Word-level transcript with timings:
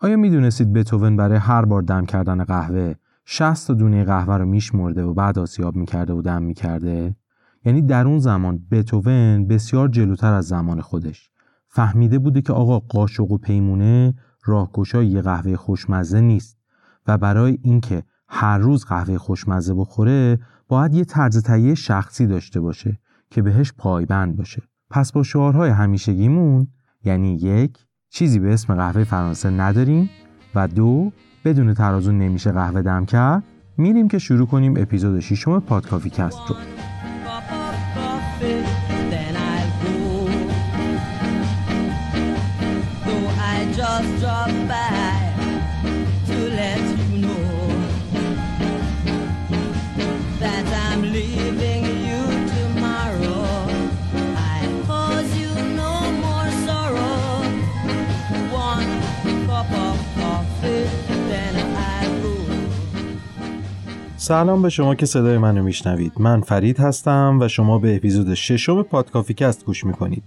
آیا 0.00 0.16
می‌دونستید 0.16 0.72
بتوون 0.72 1.16
برای 1.16 1.38
هر 1.38 1.64
بار 1.64 1.82
دم 1.82 2.04
کردن 2.04 2.44
قهوه 2.44 2.94
60 3.24 3.66
تا 3.66 3.74
دونه 3.74 4.04
قهوه 4.04 4.36
رو 4.36 4.46
میشمرده 4.46 5.02
و 5.02 5.14
بعد 5.14 5.38
آسیاب 5.38 5.76
می‌کرده 5.76 6.12
و 6.12 6.22
دم 6.22 6.42
می‌کرده؟ 6.42 7.16
یعنی 7.64 7.82
در 7.82 8.06
اون 8.06 8.18
زمان 8.18 8.66
بتوون 8.70 9.46
بسیار 9.46 9.88
جلوتر 9.88 10.32
از 10.32 10.48
زمان 10.48 10.80
خودش 10.80 11.30
فهمیده 11.68 12.18
بوده 12.18 12.42
که 12.42 12.52
آقا 12.52 12.78
قاشق 12.78 13.30
و 13.30 13.38
پیمونه 13.38 14.14
راهگشای 14.44 15.06
یه 15.06 15.22
قهوه 15.22 15.56
خوشمزه 15.56 16.20
نیست 16.20 16.58
و 17.06 17.18
برای 17.18 17.58
اینکه 17.62 18.02
هر 18.28 18.58
روز 18.58 18.84
قهوه 18.84 19.18
خوشمزه 19.18 19.74
بخوره 19.74 20.38
باید 20.68 20.94
یه 20.94 21.04
طرز 21.04 21.42
تهیه 21.42 21.74
شخصی 21.74 22.26
داشته 22.26 22.60
باشه 22.60 22.98
که 23.30 23.42
بهش 23.42 23.72
پایبند 23.78 24.36
باشه 24.36 24.62
پس 24.90 25.12
با 25.12 25.22
شعارهای 25.22 25.70
همیشگیمون 25.70 26.68
یعنی 27.04 27.34
یک 27.34 27.85
چیزی 28.16 28.38
به 28.38 28.52
اسم 28.52 28.74
قهوه 28.74 29.04
فرانسه 29.04 29.50
نداریم 29.50 30.10
و 30.54 30.68
دو 30.68 31.12
بدون 31.44 31.74
ترازو 31.74 32.12
نمیشه 32.12 32.52
قهوه 32.52 32.82
دم 32.82 33.04
کرد 33.04 33.42
میریم 33.76 34.08
که 34.08 34.18
شروع 34.18 34.46
کنیم 34.46 34.74
اپیزود 34.76 35.20
ششم 35.20 35.60
پادکافی 35.60 36.10
کست 36.10 36.38
رو. 36.48 36.56
سلام 64.26 64.62
به 64.62 64.68
شما 64.68 64.94
که 64.94 65.06
صدای 65.06 65.38
منو 65.38 65.62
میشنوید. 65.62 66.12
من 66.20 66.40
فرید 66.40 66.80
هستم 66.80 67.38
و 67.40 67.48
شما 67.48 67.78
به 67.78 67.96
اپیزود 67.96 68.34
ششم 68.34 68.82
پادکافیکست 68.82 69.64
گوش 69.64 69.84
می‌کنید 69.84 70.22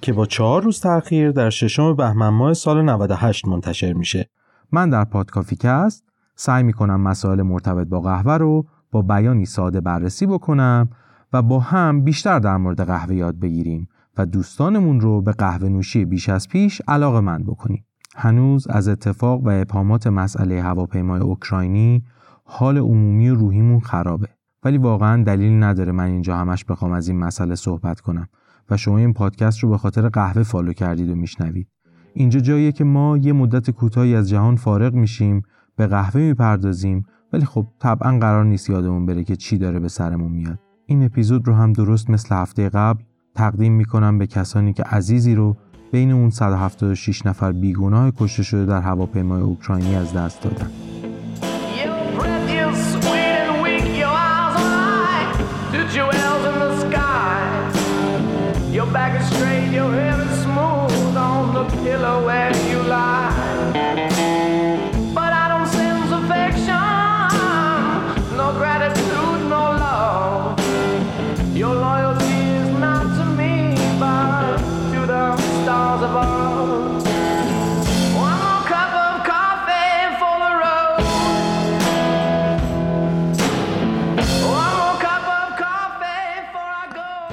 که 0.00 0.12
با 0.12 0.26
چهار 0.26 0.62
روز 0.62 0.80
تاخیر 0.80 1.30
در 1.30 1.50
ششم 1.50 1.96
بهمن 1.96 2.28
ماه 2.28 2.54
سال 2.54 2.82
98 2.82 3.48
منتشر 3.48 3.92
میشه. 3.92 4.28
من 4.72 4.90
در 4.90 5.04
پادکافیکست 5.04 6.04
سعی 6.36 6.62
می‌کنم 6.62 7.00
مسائل 7.00 7.42
مرتبط 7.42 7.86
با 7.86 8.00
قهوه 8.00 8.32
رو 8.32 8.66
با 8.92 9.02
بیانی 9.02 9.46
ساده 9.46 9.80
بررسی 9.80 10.26
بکنم 10.26 10.88
و 11.32 11.42
با 11.42 11.60
هم 11.60 12.04
بیشتر 12.04 12.38
در 12.38 12.56
مورد 12.56 12.86
قهوه 12.86 13.14
یاد 13.14 13.38
بگیریم 13.38 13.88
و 14.18 14.26
دوستانمون 14.26 15.00
رو 15.00 15.22
به 15.22 15.32
قهوه 15.32 15.68
نوشی 15.68 16.04
بیش 16.04 16.28
از 16.28 16.48
پیش 16.48 16.82
علاقه‌مند 16.88 17.42
بکنیم. 17.42 17.84
هنوز 18.16 18.66
از 18.66 18.88
اتفاق 18.88 19.42
و 19.44 19.48
ابهامات 19.48 20.06
مسئله 20.06 20.62
هواپیمای 20.62 21.20
اوکراینی 21.20 22.02
حال 22.44 22.78
عمومی 22.78 23.28
و 23.28 23.34
روحیمون 23.34 23.80
خرابه. 23.80 24.28
ولی 24.64 24.78
واقعا 24.78 25.22
دلیل 25.24 25.62
نداره 25.62 25.92
من 25.92 26.04
اینجا 26.04 26.36
همش 26.36 26.64
بخوام 26.64 26.92
از 26.92 27.08
این 27.08 27.18
مسئله 27.18 27.54
صحبت 27.54 28.00
کنم 28.00 28.28
و 28.70 28.76
شما 28.76 28.98
این 28.98 29.12
پادکست 29.12 29.58
رو 29.58 29.68
به 29.68 29.78
خاطر 29.78 30.08
قهوه 30.08 30.42
فالو 30.42 30.72
کردید 30.72 31.10
و 31.10 31.14
میشنوید. 31.14 31.68
اینجا 32.14 32.40
جاییه 32.40 32.72
که 32.72 32.84
ما 32.84 33.16
یه 33.16 33.32
مدت 33.32 33.70
کوتاهی 33.70 34.14
از 34.14 34.28
جهان 34.28 34.56
فارغ 34.56 34.94
میشیم 34.94 35.42
به 35.76 35.86
قهوه 35.86 36.20
می‌پردازیم 36.20 37.04
ولی 37.32 37.44
خب 37.44 37.66
طبعا 37.78 38.18
قرار 38.18 38.44
نیست 38.44 38.70
یادمون 38.70 39.06
بره 39.06 39.24
که 39.24 39.36
چی 39.36 39.58
داره 39.58 39.78
به 39.78 39.88
سرمون 39.88 40.32
میاد. 40.32 40.58
این 40.86 41.04
اپیزود 41.04 41.48
رو 41.48 41.54
هم 41.54 41.72
درست 41.72 42.10
مثل 42.10 42.34
هفته 42.34 42.68
قبل 42.68 43.02
تقدیم 43.34 43.72
می‌کنم 43.72 44.18
به 44.18 44.26
کسانی 44.26 44.72
که 44.72 44.82
عزیزی 44.82 45.34
رو 45.34 45.56
بین 45.92 46.12
اون 46.12 46.30
176 46.30 47.26
نفر 47.26 47.52
بیگناه 47.52 48.10
کشته 48.10 48.42
شده 48.42 48.66
در 48.66 48.80
هواپیمای 48.80 49.42
اوکراینی 49.42 49.94
از 49.94 50.12
دست 50.12 50.42
دادن. 50.42 50.70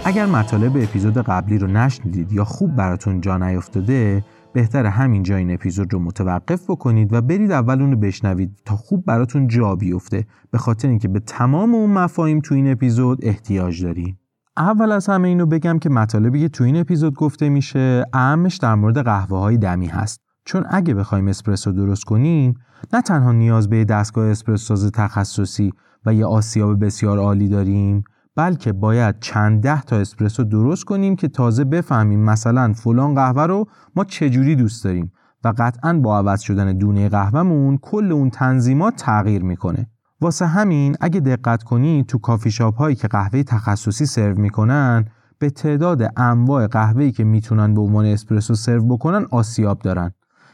اگر 0.10 0.26
مطالب 0.26 0.78
اپیزود 0.78 1.18
قبلی 1.18 1.58
رو 1.58 1.68
نشنیدید 1.68 2.32
یا 2.32 2.44
خوب 2.44 2.76
براتون 2.76 3.22
جا 3.22 3.38
نیافتاده 3.38 4.24
بهتر 4.54 4.86
همینجا 4.86 5.36
این 5.36 5.54
اپیزود 5.54 5.94
رو 5.94 6.00
متوقف 6.00 6.70
بکنید 6.70 7.14
و 7.14 7.22
برید 7.22 7.52
اول 7.52 7.82
اون 7.82 7.92
رو 7.92 7.98
بشنوید 7.98 8.62
تا 8.66 8.76
خوب 8.76 9.06
براتون 9.06 9.48
جا 9.48 9.76
بیفته. 9.76 10.26
به 10.52 10.58
خاطر 10.58 10.88
اینکه 10.88 11.08
به 11.08 11.20
تمام 11.20 11.76
اون 11.76 11.90
مفاهیم 11.90 12.40
تو 12.40 12.56
این 12.56 12.72
اپیزود 12.72 13.20
احتیاج 13.26 13.84
داریم. 13.84 14.20
اول 14.58 14.92
از 14.92 15.08
همه 15.08 15.28
اینو 15.28 15.46
بگم 15.46 15.80
که 15.80 15.90
مطالبی 15.90 16.42
که 16.42 16.50
تو 16.50 16.64
این 16.64 16.76
اپیزود 16.78 17.16
گفته 17.16 17.50
میشه 17.50 18.06
اهمش 18.14 18.58
در 18.58 18.76
مورد 18.76 18.98
قهوه 18.98 19.40
های 19.40 19.58
دمی 19.58 19.88
هست. 19.88 20.22
چون 20.46 20.66
اگه 20.70 20.94
بخوایم 20.94 21.28
اسپرسو 21.28 21.72
درست 21.72 22.04
کنیم 22.04 22.54
نه 22.94 23.02
تنها 23.02 23.32
نیاز 23.32 23.70
به 23.70 23.86
دستگاه 23.86 24.26
اسپرسو 24.26 24.90
تخصصی 24.90 25.74
و 26.06 26.14
یه 26.14 26.26
آسیاب 26.26 26.86
بسیار 26.86 27.18
عالی 27.18 27.50
داریم 27.50 28.04
بلکه 28.40 28.74
باید 28.74 29.16
چند 29.20 29.62
ده 29.64 29.82
تا 29.82 29.96
اسپرسو 29.96 30.44
درست 30.44 30.84
کنیم 30.84 31.16
که 31.16 31.28
تازه 31.28 31.64
بفهمیم 31.64 32.20
مثلا 32.20 32.74
فلان 32.74 33.16
قهوه 33.16 33.44
رو 33.44 33.66
ما 33.96 34.04
چجوری 34.04 34.56
دوست 34.56 34.84
داریم 34.84 35.12
و 35.44 35.54
قطعا 35.58 35.94
با 35.94 36.18
عوض 36.18 36.42
شدن 36.42 36.78
دونه 36.78 37.10
قهوهمون 37.10 37.78
کل 37.78 38.12
اون 38.12 38.30
تنظیمات 38.30 38.96
تغییر 38.96 39.44
می‌کنه. 39.44 39.88
واسه 40.22 40.46
همین 40.46 40.96
اگه 41.02 41.20
دقت 41.20 41.64
کنی 41.64 42.04
تو 42.08 42.18
کافی 42.18 42.52
شاپ 42.52 42.78
هایی 42.78 42.96
که 42.96 43.08
قهوه 43.08 43.44
تخصصی 43.44 44.06
سرو 44.06 44.40
می‌کنن 44.40 45.06
به 45.40 45.50
تعداد 45.50 46.12
انواع 46.18 46.68
قهوه‌ای 46.68 47.12
که 47.12 47.24
می‌تونن 47.24 47.74
به 47.74 47.82
عنوان 47.82 48.06
اسپرسو 48.06 48.56
سرو 48.56 48.88
بکنن 48.88 49.26
آسیاب 49.32 49.80
دارن. 49.80 50.12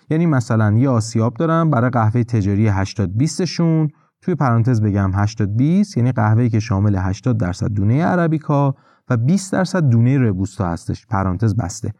یعنی 0.09 0.25
مثلا 0.25 0.73
یه 0.77 0.89
آسیاب 0.89 1.33
دارن 1.33 1.69
برای 1.69 1.89
قهوه 1.89 2.23
تجاری 2.23 2.67
80 2.67 3.17
20 3.17 3.45
شون 3.45 3.89
توی 4.25 4.35
پرانتز 4.35 4.81
بگم 4.81 5.11
80 5.13 5.55
20 5.55 5.97
یعنی 5.97 6.11
قهوه‌ای 6.11 6.49
که 6.49 6.59
شامل 6.59 6.95
80 6.95 7.37
درصد 7.37 7.67
دونه 7.67 8.05
عربیکا 8.05 8.75
و 9.09 9.17
20 9.17 9.53
درصد 9.53 9.89
دونه 9.89 10.17
ربوستا 10.17 10.67
هستش. 10.67 11.05
پرانتز 11.07 11.55
بسته. 11.55 11.93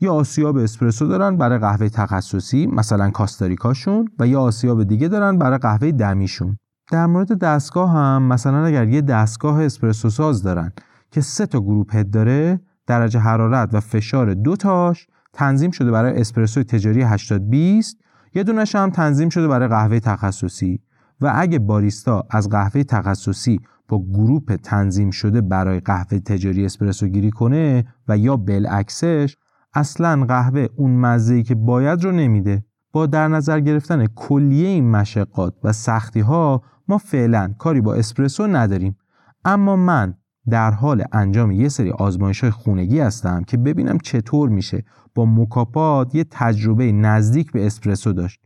یا 0.00 0.14
آسیاب 0.14 0.56
اسپرسو 0.56 1.06
دارن 1.06 1.36
برای 1.36 1.58
قهوه 1.58 1.88
تخصصی 1.88 2.66
مثلا 2.66 3.10
کاستاریکاشون 3.10 4.08
و 4.18 4.26
یا 4.26 4.40
آسیاب 4.40 4.84
دیگه 4.84 5.08
دارن 5.08 5.38
برای 5.38 5.58
قهوه 5.58 5.90
دمیشون. 5.92 6.56
در 6.92 7.06
مورد 7.06 7.38
دستگاه 7.38 7.90
هم 7.90 8.22
مثلا 8.22 8.64
اگر 8.64 8.88
یه 8.88 9.00
دستگاه 9.00 9.62
اسپرسو 9.62 10.10
ساز 10.10 10.42
دارن 10.42 10.72
که 11.10 11.20
سه 11.20 11.46
تا 11.46 11.60
گروپ 11.60 11.96
هد 11.96 12.10
داره 12.10 12.60
درجه 12.86 13.20
حرارت 13.20 13.74
و 13.74 13.80
فشار 13.80 14.34
دو 14.34 14.56
تاش 14.56 15.06
تنظیم 15.32 15.70
شده 15.70 15.90
برای 15.90 16.20
اسپرسو 16.20 16.62
تجاری 16.62 17.02
80 17.02 17.50
20 17.50 17.96
یه 18.34 18.42
دونش 18.42 18.76
هم 18.76 18.90
تنظیم 18.90 19.28
شده 19.28 19.48
برای 19.48 19.68
قهوه 19.68 20.00
تخصصی. 20.00 20.80
و 21.22 21.32
اگه 21.34 21.58
باریستا 21.58 22.24
از 22.30 22.48
قهوه 22.48 22.82
تخصصی 22.82 23.60
با 23.88 24.04
گروپ 24.12 24.56
تنظیم 24.56 25.10
شده 25.10 25.40
برای 25.40 25.80
قهوه 25.80 26.18
تجاری 26.18 26.64
اسپرسو 26.64 27.06
گیری 27.06 27.30
کنه 27.30 27.84
و 28.08 28.18
یا 28.18 28.36
بالعکسش 28.36 29.36
اصلا 29.74 30.24
قهوه 30.24 30.68
اون 30.76 30.90
مزه‌ای 30.90 31.42
که 31.42 31.54
باید 31.54 32.04
رو 32.04 32.12
نمیده. 32.12 32.64
با 32.92 33.06
در 33.06 33.28
نظر 33.28 33.60
گرفتن 33.60 34.06
کلیه 34.06 34.68
این 34.68 34.90
مشقات 34.90 35.54
و 35.64 35.72
سختی 35.72 36.20
ها 36.20 36.62
ما 36.88 36.98
فعلا 36.98 37.54
کاری 37.58 37.80
با 37.80 37.94
اسپرسو 37.94 38.46
نداریم. 38.46 38.96
اما 39.44 39.76
من 39.76 40.14
در 40.50 40.70
حال 40.70 41.04
انجام 41.12 41.50
یه 41.50 41.68
سری 41.68 41.90
آزمایش 41.90 42.40
های 42.40 42.50
خونگی 42.50 43.00
هستم 43.00 43.44
که 43.44 43.56
ببینم 43.56 43.98
چطور 43.98 44.48
میشه 44.48 44.84
با 45.14 45.26
مکاپات 45.26 46.14
یه 46.14 46.24
تجربه 46.30 46.92
نزدیک 46.92 47.52
به 47.52 47.66
اسپرسو 47.66 48.12
داشت. 48.12 48.40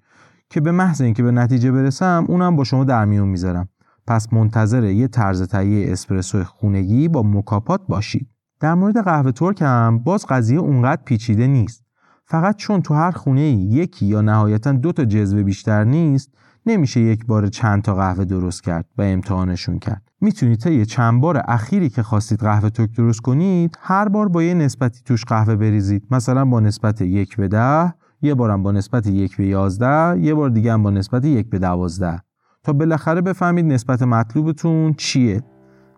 که 0.50 0.60
به 0.60 0.72
محض 0.72 1.00
اینکه 1.00 1.22
به 1.22 1.30
نتیجه 1.30 1.72
برسم 1.72 2.24
اونم 2.28 2.56
با 2.56 2.64
شما 2.64 2.84
در 2.84 3.04
میون 3.04 3.28
می‌ذارم. 3.28 3.68
پس 4.06 4.32
منتظر 4.32 4.84
یه 4.84 5.08
طرز 5.08 5.42
تهیه 5.42 5.92
اسپرسو 5.92 6.44
خونگی 6.44 7.08
با 7.08 7.22
مکاپات 7.22 7.80
باشید. 7.88 8.28
در 8.60 8.74
مورد 8.74 9.04
قهوه 9.04 9.32
ترک 9.32 9.62
هم 9.62 9.98
باز 9.98 10.26
قضیه 10.26 10.58
اونقدر 10.58 11.02
پیچیده 11.04 11.46
نیست. 11.46 11.84
فقط 12.24 12.56
چون 12.56 12.82
تو 12.82 12.94
هر 12.94 13.10
خونه 13.10 13.42
یکی 13.50 14.06
یا 14.06 14.20
نهایتا 14.20 14.72
دو 14.72 14.92
تا 14.92 15.04
جزوه 15.04 15.42
بیشتر 15.42 15.84
نیست 15.84 16.30
نمیشه 16.66 17.00
یک 17.00 17.26
بار 17.26 17.46
چند 17.46 17.82
تا 17.82 17.94
قهوه 17.94 18.24
درست 18.24 18.62
کرد 18.62 18.84
و 18.98 19.02
امتحانشون 19.02 19.78
کرد. 19.78 20.02
می‌تونید 20.20 20.58
تا 20.58 20.70
یه 20.70 20.84
چند 20.84 21.20
بار 21.20 21.42
اخیری 21.48 21.88
که 21.88 22.02
خواستید 22.02 22.40
قهوه 22.40 22.70
ترک 22.70 22.96
درست 22.96 23.20
کنید 23.20 23.78
هر 23.80 24.08
بار 24.08 24.28
با 24.28 24.42
یه 24.42 24.54
نسبتی 24.54 25.00
توش 25.04 25.24
قهوه 25.24 25.56
بریزید. 25.56 26.06
مثلا 26.10 26.44
با 26.44 26.60
نسبت 26.60 27.00
یک 27.00 27.36
به 27.36 27.48
ده 27.48 27.94
یه 28.26 28.34
بارم 28.34 28.62
با 28.62 28.72
نسبت 28.72 29.06
یک 29.06 29.36
به 29.36 29.46
11 29.46 30.20
یه 30.20 30.34
بار 30.34 30.50
دیگه 30.50 30.72
هم 30.72 30.82
با 30.82 30.90
نسبت 30.90 31.24
یک 31.24 31.50
به 31.50 31.58
12 31.58 32.20
تا 32.62 32.72
بالاخره 32.72 33.20
بفهمید 33.20 33.64
نسبت 33.64 34.02
مطلوبتون 34.02 34.94
چیه. 34.94 35.42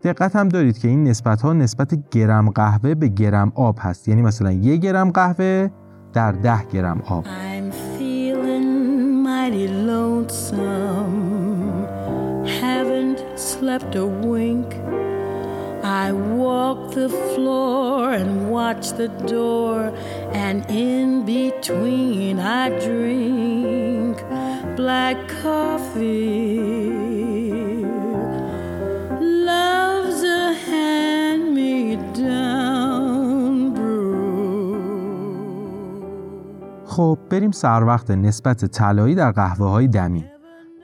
دقت 0.02 0.36
هم 0.36 0.48
دارید 0.48 0.78
که 0.78 0.88
این 0.88 1.04
نسبت 1.04 1.42
ها 1.42 1.52
نسبت 1.52 2.10
گرم 2.10 2.50
قهوه 2.50 2.94
به 2.94 3.08
گرم 3.08 3.52
آب 3.54 3.78
هست. 3.80 4.08
یعنی 4.08 4.22
مثلا 4.22 4.52
یک 4.52 4.80
گرم 4.80 5.10
قهوه 5.10 5.68
در 6.12 6.32
ده 6.32 6.64
گرم 6.64 7.02
آب. 7.08 7.24
Slept 13.38 13.94
and 20.46 20.60
in 20.70 21.08
between 21.26 22.38
I 22.38 22.64
drink 22.86 24.16
black 24.76 25.18
coffee. 25.42 26.60
Love's 29.48 30.22
a 30.40 30.44
hand 30.66 31.44
me 31.58 31.96
down 32.22 33.58
خب 36.86 37.18
بریم 37.30 37.50
سر 37.50 37.82
وقت 37.84 38.10
نسبت 38.10 38.64
طلایی 38.64 39.14
در 39.14 39.30
قهوه 39.30 39.68
های 39.68 39.88
دمی. 39.88 40.24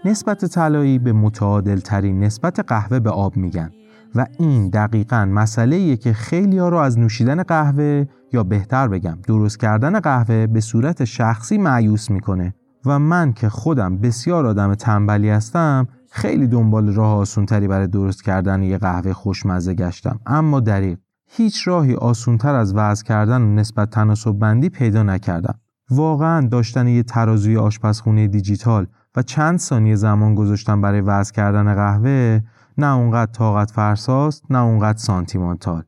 نسبت 0.04 0.44
طلایی 0.44 0.98
به 0.98 1.12
متعادل 1.12 1.78
ترین 1.78 2.24
نسبت 2.24 2.60
قهوه 2.60 3.00
به 3.00 3.10
آب 3.10 3.36
میگن. 3.36 3.70
و 4.14 4.26
این 4.38 4.68
دقیقا 4.68 5.24
مسئله 5.24 5.96
که 5.96 6.12
خیلی 6.12 6.58
ها 6.58 6.68
رو 6.68 6.76
از 6.76 6.98
نوشیدن 6.98 7.42
قهوه 7.42 8.04
یا 8.32 8.42
بهتر 8.42 8.88
بگم 8.88 9.18
درست 9.26 9.60
کردن 9.60 10.00
قهوه 10.00 10.46
به 10.46 10.60
صورت 10.60 11.04
شخصی 11.04 11.58
معیوس 11.58 12.10
می‌کنه. 12.10 12.54
و 12.86 12.98
من 12.98 13.32
که 13.32 13.48
خودم 13.48 13.98
بسیار 13.98 14.46
آدم 14.46 14.74
تنبلی 14.74 15.30
هستم 15.30 15.88
خیلی 16.10 16.46
دنبال 16.46 16.94
راه 16.94 17.16
آسونتری 17.16 17.68
برای 17.68 17.86
درست 17.86 18.24
کردن 18.24 18.62
یه 18.62 18.78
قهوه 18.78 19.12
خوشمزه 19.12 19.74
گشتم. 19.74 20.20
اما 20.26 20.60
دریق 20.60 20.98
هیچ 21.30 21.68
راهی 21.68 21.94
آسونتر 21.94 22.54
از 22.54 22.74
وضع 22.74 23.04
کردن 23.04 23.42
و 23.42 23.54
نسبت 23.54 23.90
تناسب 23.90 24.32
بندی 24.32 24.68
پیدا 24.68 25.02
نکردم. 25.02 25.58
واقعا 25.90 26.46
داشتن 26.46 26.88
یه 26.88 27.02
ترازوی 27.02 27.56
آشپزخونه 27.56 28.28
دیجیتال 28.28 28.86
و 29.16 29.22
چند 29.22 29.58
ثانیه 29.58 29.94
زمان 29.94 30.34
گذاشتن 30.34 30.80
برای 30.80 31.00
وضع 31.00 31.32
کردن 31.32 31.74
قهوه 31.74 32.40
نه 32.78 32.94
اونقدر 32.94 33.32
طاقت 33.32 33.70
فرساست 33.70 34.44
نه 34.50 34.58
اونقدر 34.58 34.98
سانتیمانتال. 34.98 35.82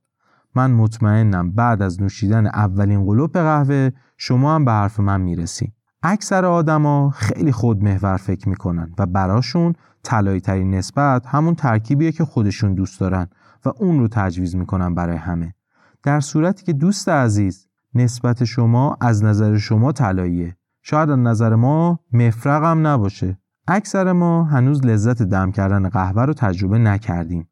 من 0.54 0.70
مطمئنم 0.70 1.52
بعد 1.52 1.82
از 1.82 2.02
نوشیدن 2.02 2.46
اولین 2.46 3.04
قلوب 3.04 3.32
قهوه 3.32 3.90
شما 4.16 4.54
هم 4.54 4.64
به 4.64 4.72
حرف 4.72 5.00
من 5.00 5.20
می‌رسیم 5.20 5.74
اکثر 6.02 6.44
آدما 6.44 7.10
خیلی 7.10 7.52
خود 7.52 7.84
محور 7.84 8.16
فکر 8.16 8.48
می‌کنن 8.48 8.92
و 8.98 9.06
براشون 9.06 9.74
طلایی 10.02 10.40
ترین 10.40 10.74
نسبت 10.74 11.26
همون 11.26 11.54
ترکیبیه 11.54 12.12
که 12.12 12.24
خودشون 12.24 12.74
دوست 12.74 13.00
دارن 13.00 13.28
و 13.64 13.72
اون 13.78 13.98
رو 13.98 14.08
تجویز 14.08 14.56
می‌کنن 14.56 14.94
برای 14.94 15.16
همه. 15.16 15.54
در 16.02 16.20
صورتی 16.20 16.64
که 16.64 16.72
دوست 16.72 17.08
عزیز 17.08 17.66
نسبت 17.94 18.44
شما 18.44 18.96
از 19.00 19.24
نظر 19.24 19.56
شما 19.56 19.92
طلاییه. 19.92 20.56
شاید 20.82 21.10
از 21.10 21.18
نظر 21.18 21.54
ما 21.54 22.00
مفرق 22.12 22.64
هم 22.64 22.86
نباشه. 22.86 23.38
اکثر 23.68 24.12
ما 24.12 24.44
هنوز 24.44 24.86
لذت 24.86 25.22
دم 25.22 25.50
کردن 25.50 25.88
قهوه 25.88 26.22
رو 26.22 26.32
تجربه 26.32 26.78
نکردیم. 26.78 27.48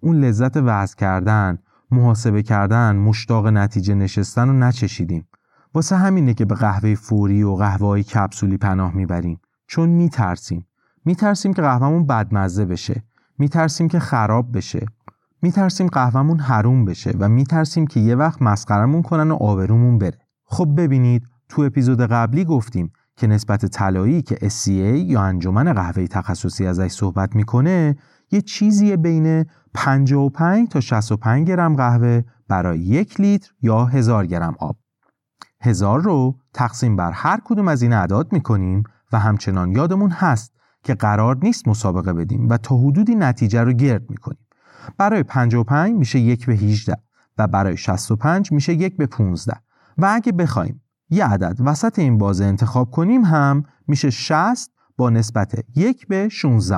اون 0.00 0.16
لذت 0.16 0.56
وضع 0.56 0.96
کردن 0.96 1.58
محاسبه 1.90 2.42
کردن 2.42 2.96
مشتاق 2.96 3.46
نتیجه 3.46 3.94
نشستن 3.94 4.48
رو 4.48 4.52
نچشیدیم. 4.52 5.28
واسه 5.74 5.96
همینه 5.96 6.34
که 6.34 6.44
به 6.44 6.54
قهوه 6.54 6.94
فوری 6.94 7.42
و 7.42 7.54
قهوه 7.54 7.86
های 7.86 8.02
کپسولی 8.02 8.56
پناه 8.56 8.94
می‌بریم. 8.94 9.40
چون 9.66 9.88
میترسیم. 9.88 10.66
میترسیم 11.04 11.52
که 11.52 11.62
قهوهمون 11.62 12.06
بدمزه 12.06 12.64
بشه. 12.64 13.02
میترسیم 13.38 13.88
که 13.88 13.98
خراب 13.98 14.56
بشه. 14.56 14.86
میترسیم 15.42 15.86
قهوهمون 15.86 16.38
حروم 16.38 16.84
بشه 16.84 17.14
و 17.18 17.28
میترسیم 17.28 17.86
که 17.86 18.00
یه 18.00 18.14
وقت 18.14 18.42
مسخرمون 18.42 19.02
کنن 19.02 19.30
و 19.30 19.34
آبرومون 19.34 19.98
بره. 19.98 20.18
خب 20.44 20.74
ببینید 20.76 21.22
تو 21.48 21.62
اپیزود 21.62 22.00
قبلی 22.00 22.44
گفتیم 22.44 22.92
که 23.18 23.26
نسبت 23.26 23.66
طلایی 23.66 24.22
که 24.22 24.34
SCA 24.34 24.68
یا 25.10 25.22
انجمن 25.22 25.72
قهوه 25.72 26.06
تخصصی 26.06 26.66
ازش 26.66 26.92
صحبت 26.92 27.36
می‌کنه 27.36 27.96
یه 28.30 28.40
چیزی 28.40 28.96
بین 28.96 29.44
55 29.74 30.68
تا 30.68 30.80
65 30.80 31.48
گرم 31.48 31.76
قهوه 31.76 32.22
برای 32.48 32.78
یک 32.78 33.20
لیتر 33.20 33.50
یا 33.62 33.84
هزار 33.84 34.26
گرم 34.26 34.54
آب. 34.58 34.76
هزار 35.60 36.00
رو 36.00 36.38
تقسیم 36.54 36.96
بر 36.96 37.12
هر 37.12 37.40
کدوم 37.44 37.68
از 37.68 37.82
این 37.82 37.92
اعداد 37.92 38.32
می‌کنیم 38.32 38.82
و 39.12 39.18
همچنان 39.18 39.72
یادمون 39.72 40.10
هست 40.10 40.52
که 40.84 40.94
قرار 40.94 41.38
نیست 41.42 41.68
مسابقه 41.68 42.12
بدیم 42.12 42.48
و 42.48 42.56
تا 42.56 42.76
حدودی 42.76 43.14
نتیجه 43.14 43.62
رو 43.62 43.72
گرد 43.72 44.10
می‌کنیم. 44.10 44.46
برای 44.98 45.22
55 45.22 45.94
میشه 45.94 46.18
یک 46.18 46.46
به 46.46 46.52
18 46.52 46.96
و 47.38 47.46
برای 47.46 47.76
65 47.76 48.52
میشه 48.52 48.72
یک 48.72 48.96
به 48.96 49.06
15 49.06 49.56
و 49.98 50.10
اگه 50.14 50.32
بخوایم 50.32 50.82
یه 51.10 51.24
عدد. 51.24 51.56
وسط 51.60 51.98
این 51.98 52.18
بازه 52.18 52.44
انتخاب 52.44 52.90
کنیم 52.90 53.24
هم 53.24 53.64
میشه 53.88 54.10
60 54.10 54.70
با 54.96 55.10
نسبت 55.10 55.54
یک 55.76 56.06
به 56.06 56.28
16 56.28 56.76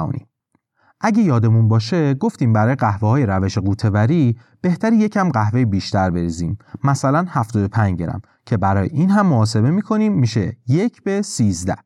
اگه 1.01 1.23
یادمون 1.23 1.69
باشه 1.69 2.15
گفتیم 2.15 2.53
برای 2.53 2.75
قهوه 2.75 3.09
های 3.09 3.27
روش 3.27 3.59
قوتوری 3.59 4.37
بهتر 4.61 4.93
یکم 4.93 5.29
قهوه 5.29 5.65
بیشتر 5.65 6.11
بریزیم. 6.11 6.59
مثلا 6.85 7.25
75 7.29 7.99
گرم 7.99 8.21
که 8.47 8.57
برای 8.57 8.89
این 8.89 9.11
هم 9.11 9.27
محاسبه 9.27 9.71
می‌کنیم 9.71 10.13
میشه 10.13 10.57
یک 10.69 11.03
به 11.03 11.23
13 11.23 11.77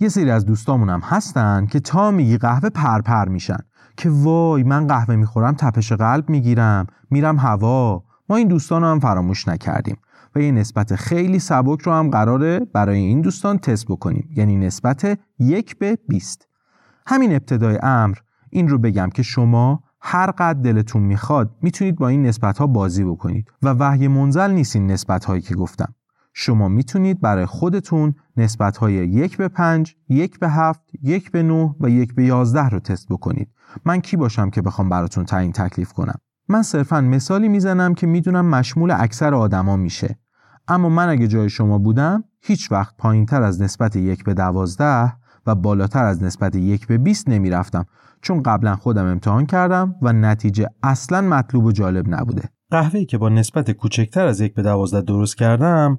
یه 0.00 0.08
سری 0.08 0.30
از 0.30 0.46
دوستامون 0.46 0.90
هم 0.90 1.00
هستن 1.00 1.66
که 1.66 1.80
تا 1.80 2.10
میگی 2.10 2.38
قهوه 2.38 2.68
پرپر 2.68 3.28
میشن 3.28 3.58
که 3.96 4.10
وای 4.10 4.62
من 4.62 4.86
قهوه 4.86 5.16
می‌خورم 5.16 5.54
تپش 5.54 5.92
قلب 5.92 6.30
می‌گیرم 6.30 6.86
میرم 7.10 7.38
هوا. 7.38 8.04
ما 8.28 8.36
این 8.36 8.48
دوستان 8.48 8.84
هم 8.84 9.00
فراموش 9.00 9.48
نکردیم. 9.48 9.96
و 10.34 10.40
یه 10.40 10.52
نسبت 10.52 10.96
خیلی 10.96 11.38
سبک 11.38 11.82
رو 11.82 11.92
هم 11.92 12.10
قراره 12.10 12.60
برای 12.72 12.98
این 12.98 13.20
دوستان 13.20 13.58
تست 13.58 13.86
بکنیم. 13.86 14.28
یعنی 14.36 14.56
نسبت 14.56 15.18
یک 15.38 15.78
به 15.78 15.98
20 16.08 16.48
همین 17.06 17.32
ابتدای 17.32 17.78
امر 17.82 18.16
این 18.50 18.68
رو 18.68 18.78
بگم 18.78 19.10
که 19.14 19.22
شما 19.22 19.82
هر 20.00 20.30
قد 20.30 20.56
دلتون 20.56 21.02
می‌خواد 21.02 21.56
می‌تونید 21.62 21.96
با 21.96 22.08
این 22.08 22.26
نسبت 22.26 22.58
ها 22.58 22.66
بازی 22.66 23.04
بکنید 23.04 23.48
و 23.62 23.68
وحی 23.68 24.08
منزل 24.08 24.50
نیست 24.50 24.76
این 24.76 24.90
نسبت 24.90 25.24
هایی 25.24 25.42
که 25.42 25.54
گفتم. 25.54 25.94
شما 26.32 26.68
می‌تونید 26.68 27.20
برای 27.20 27.46
خودتون 27.46 28.14
نسبت 28.36 28.76
های 28.76 28.92
یک 28.92 29.36
به 29.36 29.48
پنج، 29.48 29.96
یک 30.08 30.38
به 30.38 30.48
هفت، 30.48 30.82
یک 31.02 31.30
به 31.30 31.42
نه 31.42 31.74
و 31.80 31.90
یک 31.90 32.14
به 32.14 32.24
یازده 32.24 32.68
رو 32.68 32.80
تست 32.80 33.08
بکنید. 33.08 33.48
من 33.84 34.00
کی 34.00 34.16
باشم 34.16 34.50
که 34.50 34.62
بخوام 34.62 34.88
براتون 34.88 35.24
تعیین 35.24 35.52
تکلیف 35.52 35.92
کنم؟ 35.92 36.18
من 36.48 36.62
صرفا 36.62 37.00
مثالی 37.00 37.48
می‌زنم 37.48 37.94
که 37.94 38.06
می‌دونم 38.06 38.46
مشمول 38.46 38.90
اکثر 38.90 39.34
آدما 39.34 39.76
میشه. 39.76 40.18
اما 40.70 40.88
من 40.88 41.08
اگه 41.08 41.28
جای 41.28 41.48
شما 41.48 41.78
بودم 41.78 42.24
هیچ 42.42 42.72
وقت 42.72 42.96
پایین 42.96 43.26
تر 43.26 43.42
از 43.42 43.62
نسبت 43.62 43.96
یک 43.96 44.24
به 44.24 44.34
دوازده 44.34 45.12
و 45.46 45.54
بالاتر 45.54 46.04
از 46.04 46.22
نسبت 46.22 46.56
یک 46.56 46.86
به 46.86 46.98
20 46.98 47.28
نمی‌رفتم 47.28 47.86
چون 48.22 48.42
قبلا 48.42 48.76
خودم 48.76 49.06
امتحان 49.06 49.46
کردم 49.46 49.94
و 50.02 50.12
نتیجه 50.12 50.66
اصلا 50.82 51.20
مطلوب 51.20 51.64
و 51.64 51.72
جالب 51.72 52.14
نبوده. 52.14 52.42
قهوه‌ای 52.70 53.04
که 53.04 53.18
با 53.18 53.28
نسبت 53.28 53.70
کوچکتر 53.70 54.26
از 54.26 54.40
یک 54.40 54.54
به 54.54 54.62
دوازده 54.62 55.00
درست 55.00 55.36
کردم 55.36 55.98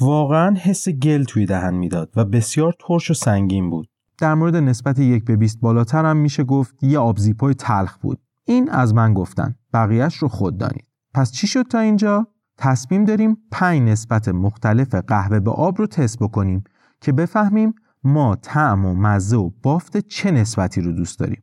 واقعا 0.00 0.54
حس 0.54 0.88
گل 0.88 1.24
توی 1.24 1.46
دهن 1.46 1.74
می‌داد 1.74 2.10
و 2.16 2.24
بسیار 2.24 2.74
ترش 2.88 3.10
و 3.10 3.14
سنگین 3.14 3.70
بود. 3.70 3.88
در 4.18 4.34
مورد 4.34 4.56
نسبت 4.56 4.98
یک 4.98 5.24
به 5.24 5.36
20 5.36 5.60
بالاتر 5.60 6.04
هم 6.04 6.16
میشه 6.16 6.44
گفت 6.44 6.82
یه 6.82 6.98
آبزیپای 6.98 7.54
تلخ 7.54 7.96
بود. 7.98 8.20
این 8.44 8.70
از 8.70 8.94
من 8.94 9.14
گفتن. 9.14 9.54
بقیهش 9.72 10.16
رو 10.16 10.28
خود 10.28 10.58
دانید. 10.58 10.86
پس 11.14 11.32
چی 11.32 11.46
شد 11.46 11.62
تا 11.62 11.78
اینجا؟ 11.78 12.26
تصمیم 12.58 13.04
داریم 13.04 13.36
پنج 13.50 13.82
نسبت 13.82 14.28
مختلف 14.28 14.94
قهوه 14.94 15.40
به 15.40 15.50
آب 15.50 15.78
رو 15.78 15.86
تست 15.86 16.18
بکنیم 16.18 16.64
که 17.00 17.12
بفهمیم 17.12 17.74
ما 18.04 18.36
طعم 18.36 18.86
و 18.86 18.94
مزه 18.94 19.36
و 19.36 19.50
بافت 19.62 19.96
چه 19.96 20.30
نسبتی 20.30 20.80
رو 20.80 20.92
دوست 20.92 21.18
داریم. 21.18 21.42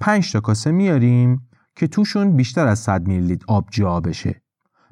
5 0.00 0.32
تا 0.32 0.40
کاسه 0.40 0.70
میاریم 0.70 1.48
که 1.76 1.86
توشون 1.86 2.36
بیشتر 2.36 2.66
از 2.66 2.78
100 2.78 3.06
میلی 3.06 3.26
لیتر 3.26 3.44
آب 3.48 3.68
جا 3.70 4.00
بشه. 4.00 4.42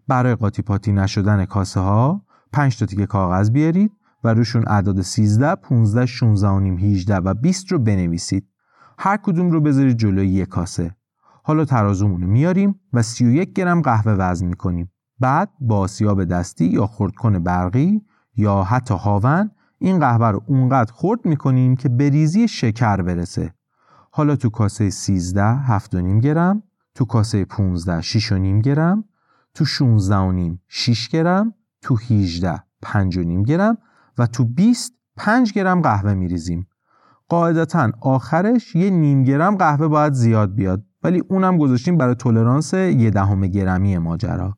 برای 0.09 0.35
قاطی 0.35 0.63
پاتی 0.63 0.93
نشدن 0.93 1.45
کاسه 1.45 1.81
ها 1.81 2.27
5 2.53 2.79
تا 2.79 2.87
تیکه 2.87 3.07
کاغذ 3.07 3.51
بیارید 3.51 3.93
و 4.25 4.35
روشون 4.35 4.65
اعداد 4.67 5.01
13 5.01 5.55
15 5.55 6.07
16 6.07 6.49
و 6.49 6.61
نیم 6.61 6.79
18 6.79 7.17
و 7.17 7.35
20 7.35 7.73
رو 7.73 7.79
بنویسید. 7.79 8.49
هر 8.99 9.17
کدوم 9.17 9.51
رو 9.51 9.61
بذارید 9.61 9.97
جلوی 9.97 10.29
یک 10.29 10.49
کاسه. 10.49 10.97
حالا 11.45 11.65
ترازومون 11.65 12.21
رو 12.21 12.29
میاریم 12.29 12.81
و 12.93 13.03
31 13.03 13.53
گرم 13.53 13.83
قهوه 13.83 14.13
وزن 14.13 14.47
می‌کنیم. 14.47 14.93
بعد 15.21 15.51
با 15.61 15.87
سیاب 15.87 16.25
دستی 16.25 16.65
یا 16.65 16.87
خردکن 16.87 17.39
برقی 17.39 18.03
یا 18.37 18.63
حتی 18.63 18.95
هاون 18.95 19.51
این 19.79 19.99
قهوه 19.99 20.29
رو 20.29 20.43
اونقدر 20.47 20.93
خرد 20.93 21.27
می‌کنیم 21.27 21.77
که 21.77 21.89
به 21.89 22.11
ریزی 22.11 22.49
شکر 22.49 22.97
برسه. 22.97 23.55
حالا 24.11 24.37
تو 24.37 24.51
کاسه 24.51 24.91
13 24.91 25.79
7.5 25.79 26.21
گرم 26.21 26.63
تو 26.95 27.05
کاسه 27.05 27.45
15 27.45 28.01
6.5 28.03 28.63
گرم 28.63 29.05
تو 29.55 29.65
16 29.65 30.59
6 30.69 31.09
گرم 31.09 31.55
تو 31.83 31.97
18 31.97 32.63
5.5 32.85 33.45
گرم 33.47 33.79
و 34.19 34.27
تو 34.27 34.45
20 34.45 34.93
5 35.17 35.53
گرم 35.53 35.81
قهوه 35.81 36.15
میریزیم. 36.15 36.67
قاعدتا 37.29 37.91
آخرش 38.01 38.77
یه 38.77 38.91
نیم 38.91 39.23
گرم 39.23 39.57
قهوه 39.57 39.89
باید 39.89 40.13
زیاد 40.13 40.55
بیاد 40.55 40.85
ولی 41.03 41.23
اونم 41.29 41.59
گذاشتیم 41.59 41.97
برای 41.97 42.15
تولرانس 42.15 42.75
یه 42.75 43.11
دهم 43.11 43.41
گرمی 43.41 43.99
ماجرا. 43.99 44.57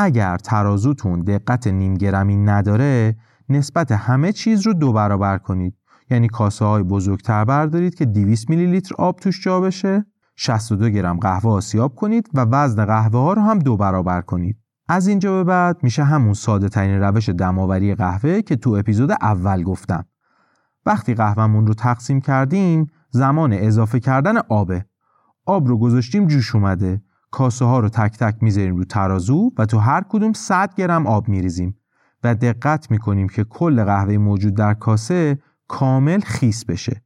اگر 0.00 0.36
ترازوتون 0.36 1.20
دقت 1.20 1.66
نیم 1.66 1.94
گرمی 1.94 2.36
نداره 2.36 3.16
نسبت 3.48 3.92
همه 3.92 4.32
چیز 4.32 4.66
رو 4.66 4.74
دو 4.74 4.92
برابر 4.92 5.38
کنید. 5.38 5.74
یعنی 6.10 6.28
کاسه 6.28 6.64
های 6.64 6.82
بزرگتر 6.82 7.44
بردارید 7.44 7.94
که 7.94 8.04
200 8.04 8.50
میلی 8.50 8.66
لیتر 8.66 8.94
آب 8.98 9.16
توش 9.16 9.44
جا 9.44 9.60
بشه. 9.60 10.06
62 10.36 10.88
گرم 10.88 11.18
قهوه 11.18 11.50
آسیاب 11.50 11.94
کنید 11.94 12.28
و 12.34 12.40
وزن 12.40 12.84
قهوه 12.84 13.20
ها 13.20 13.32
رو 13.32 13.42
هم 13.42 13.58
دو 13.58 13.76
برابر 13.76 14.20
کنید. 14.20 14.56
از 14.88 15.06
اینجا 15.06 15.32
به 15.32 15.44
بعد 15.44 15.82
میشه 15.82 16.04
همون 16.04 16.34
ساده 16.34 16.68
ترین 16.68 17.00
روش 17.00 17.28
دماوری 17.28 17.94
قهوه 17.94 18.42
که 18.42 18.56
تو 18.56 18.70
اپیزود 18.70 19.10
اول 19.10 19.62
گفتم. 19.62 20.04
وقتی 20.86 21.14
قهوهمون 21.14 21.66
رو 21.66 21.74
تقسیم 21.74 22.20
کردیم 22.20 22.86
زمان 23.10 23.52
اضافه 23.52 24.00
کردن 24.00 24.36
آبه. 24.48 24.84
آب 25.46 25.68
رو 25.68 25.78
گذاشتیم 25.78 26.26
جوش 26.26 26.54
اومده. 26.54 27.02
کاسه 27.30 27.64
ها 27.64 27.80
رو 27.80 27.88
تک 27.88 28.18
تک 28.18 28.42
می‌ذاریم 28.42 28.76
رو 28.76 28.84
ترازو 28.84 29.50
و 29.58 29.66
تو 29.66 29.78
هر 29.78 30.04
کدوم 30.08 30.32
100 30.32 30.74
گرم 30.74 31.06
آب 31.06 31.28
میریزیم 31.28 31.76
و 32.24 32.34
دقت 32.34 32.90
می‌کنیم 32.90 33.28
که 33.28 33.44
کل 33.44 33.84
قهوه 33.84 34.16
موجود 34.18 34.54
در 34.54 34.74
کاسه 34.74 35.38
کامل 35.68 36.20
خیس 36.20 36.64
بشه. 36.64 37.02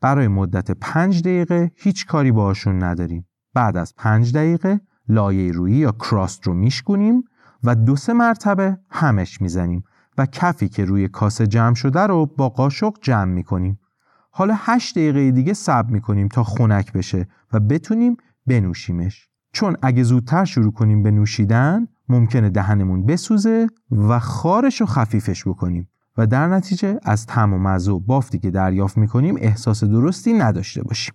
برای 0.00 0.28
مدت 0.28 0.70
5 0.70 1.20
دقیقه 1.20 1.70
هیچ 1.76 2.06
کاری 2.06 2.32
باشون 2.32 2.82
نداریم. 2.82 3.28
بعد 3.54 3.76
از 3.76 3.94
5 3.96 4.34
دقیقه 4.34 4.80
لایه 5.08 5.52
رویی 5.52 5.76
یا 5.76 5.92
کراست 5.92 6.46
رو 6.46 6.54
میشکنیم 6.54 7.24
و 7.64 7.74
دو 7.74 7.96
سه 7.96 8.12
مرتبه 8.12 8.78
همش 8.90 9.40
می‌زنیم 9.40 9.84
و 10.18 10.26
کفی 10.26 10.68
که 10.68 10.84
روی 10.84 11.08
کاسه 11.08 11.46
جمع 11.46 11.74
شده 11.74 12.00
رو 12.00 12.26
با 12.26 12.48
قاشق 12.48 12.92
جمع 13.02 13.32
می‌کنیم. 13.32 13.78
حالا 14.30 14.54
8 14.56 14.94
دقیقه 14.98 15.30
دیگه 15.30 15.52
صبر 15.52 15.90
می‌کنیم 15.90 16.28
تا 16.28 16.44
خنک 16.44 16.92
بشه 16.92 17.28
و 17.52 17.60
بتونیم 17.60 18.16
بنوشیمش. 18.46 19.31
چون 19.52 19.76
اگه 19.82 20.02
زودتر 20.02 20.44
شروع 20.44 20.72
کنیم 20.72 21.02
به 21.02 21.10
نوشیدن 21.10 21.88
ممکنه 22.08 22.50
دهنمون 22.50 23.06
بسوزه 23.06 23.66
و 23.90 24.18
خارش 24.18 24.80
رو 24.80 24.86
خفیفش 24.86 25.48
بکنیم. 25.48 25.88
و 26.16 26.26
در 26.26 26.48
نتیجه 26.48 26.98
از 27.02 27.26
طعم 27.26 27.54
و 27.54 27.58
مزه 27.58 27.92
و 27.92 27.98
بافتی 27.98 28.38
که 28.38 28.50
دریافت 28.50 28.98
می‌کنیم 28.98 29.36
احساس 29.38 29.84
درستی 29.84 30.32
نداشته 30.32 30.82
باشیم. 30.82 31.14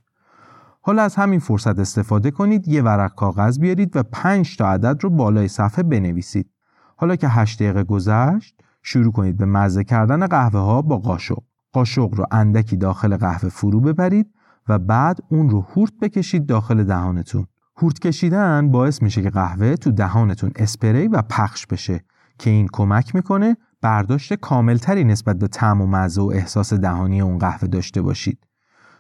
حالا 0.82 1.02
از 1.02 1.16
همین 1.16 1.40
فرصت 1.40 1.80
استفاده 1.80 2.32
کنید 2.32 2.68
یه 2.68 2.82
ورق 2.82 3.16
کاغذ 3.16 3.60
بیارید 3.60 3.96
و 3.96 4.04
5 4.04 4.58
تا 4.58 4.72
عدد 4.72 5.04
رو 5.04 5.10
بالای 5.10 5.48
صفحه 5.48 5.84
بنویسید. 5.84 6.50
حالا 6.96 7.16
که 7.16 7.28
8 7.28 7.64
دقیقه 7.64 7.84
گذشت 7.84 8.60
شروع 8.84 9.12
کنید 9.12 9.38
به 9.38 9.46
مزه 9.46 9.84
کردن 9.84 10.28
قهوه 10.28 10.60
ها 10.60 10.82
با 10.82 10.98
قاشق. 10.98 11.38
قاشق 11.74 12.10
رو 12.14 12.26
اندکی 12.32 12.78
داخل 12.78 13.18
قهوه 13.18 13.50
فرو 13.50 13.82
ببرید 13.82 14.28
و 14.70 14.80
بعد 14.80 15.20
اون 15.30 15.50
رو 15.50 15.62
هورت 15.62 15.94
بکشید 16.02 16.46
داخل 16.46 16.84
دهانتون. 16.84 17.48
هورت 17.78 18.00
کشیدن 18.00 18.72
باعث 18.72 19.02
میشه 19.02 19.22
که 19.22 19.30
قهوه 19.30 19.76
تو 19.76 19.92
دهانتون 19.92 20.52
اسپری 20.56 21.08
و 21.08 21.22
پخش 21.22 21.68
بشه 21.68 22.04
که 22.40 22.50
این 22.50 22.68
کمک 22.74 23.16
می‌کنه 23.16 23.58
برداشت 23.82 24.34
کاملتری 24.34 25.04
نسبت 25.04 25.40
به 25.40 25.48
طعم 25.48 25.82
و 25.82 25.88
مزه 25.88 26.22
و 26.22 26.32
احساس 26.34 26.74
دهانی 26.74 27.22
اون 27.22 27.38
قهوه 27.38 27.68
داشته 27.68 28.02
باشید. 28.02 28.48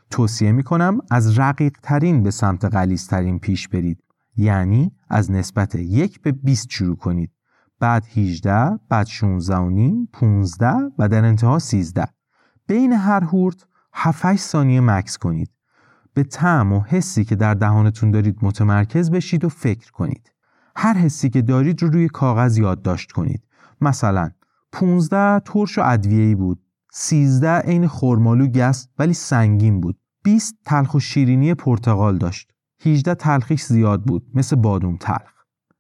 توصیه 0.10 0.52
می‌کنم 0.52 1.00
از 1.12 1.40
رقیق 1.40 1.78
ترین 1.84 2.24
به 2.24 2.32
سمت 2.32 2.66
غلیظ 2.66 3.08
ترین 3.08 3.40
پیش 3.40 3.68
برید. 3.68 4.04
یعنی 4.38 4.92
از 5.10 5.32
نسبت 5.32 5.76
یک 5.76 6.22
به 6.22 6.32
20 6.32 6.68
شروع 6.70 6.96
کنید. 6.96 7.32
بعد 7.80 8.06
18 8.16 8.80
بعد 8.90 9.08
16 9.08 9.58
و 9.58 9.70
نیم 9.70 10.10
15 10.14 10.74
و 11.00 11.10
در 11.10 11.26
انتها 11.26 11.60
13 11.60 12.08
بین 12.68 12.94
هر 12.94 13.24
هورت 13.24 13.66
7 13.94 14.36
ثانیه 14.36 14.82
مکس 14.82 15.18
کنید 15.18 15.57
به 16.18 16.24
طعم 16.24 16.74
و 16.74 16.82
حسی 16.82 17.26
که 17.26 17.36
در 17.36 17.54
دهانتون 17.54 18.12
دارید 18.12 18.38
متمرکز 18.42 19.12
بشید 19.12 19.46
و 19.46 19.50
فکر 19.50 19.92
کنید. 19.92 20.32
هر 20.76 20.94
حسی 20.94 21.30
که 21.30 21.42
دارید 21.42 21.82
رو 21.82 21.90
روی 21.90 22.08
کاغذ 22.08 22.58
یادداشت 22.58 23.12
کنید. 23.12 23.44
مثلا 23.82 24.32
15 24.72 25.40
ترش 25.40 25.78
و 25.78 25.82
ادویه‌ای 25.86 26.36
بود. 26.36 26.60
13 26.92 27.58
عین 27.60 27.88
خرمالو 27.88 28.48
گس 28.48 28.88
ولی 29.00 29.14
سنگین 29.14 29.82
بود. 29.82 30.00
20 30.24 30.56
تلخ 30.66 30.94
و 30.94 31.00
شیرینی 31.00 31.54
پرتقال 31.54 32.18
داشت. 32.18 32.52
18 32.86 33.16
تلخیش 33.16 33.64
زیاد 33.64 34.04
بود 34.04 34.28
مثل 34.34 34.56
بادوم 34.56 34.98
تلخ. 34.98 35.34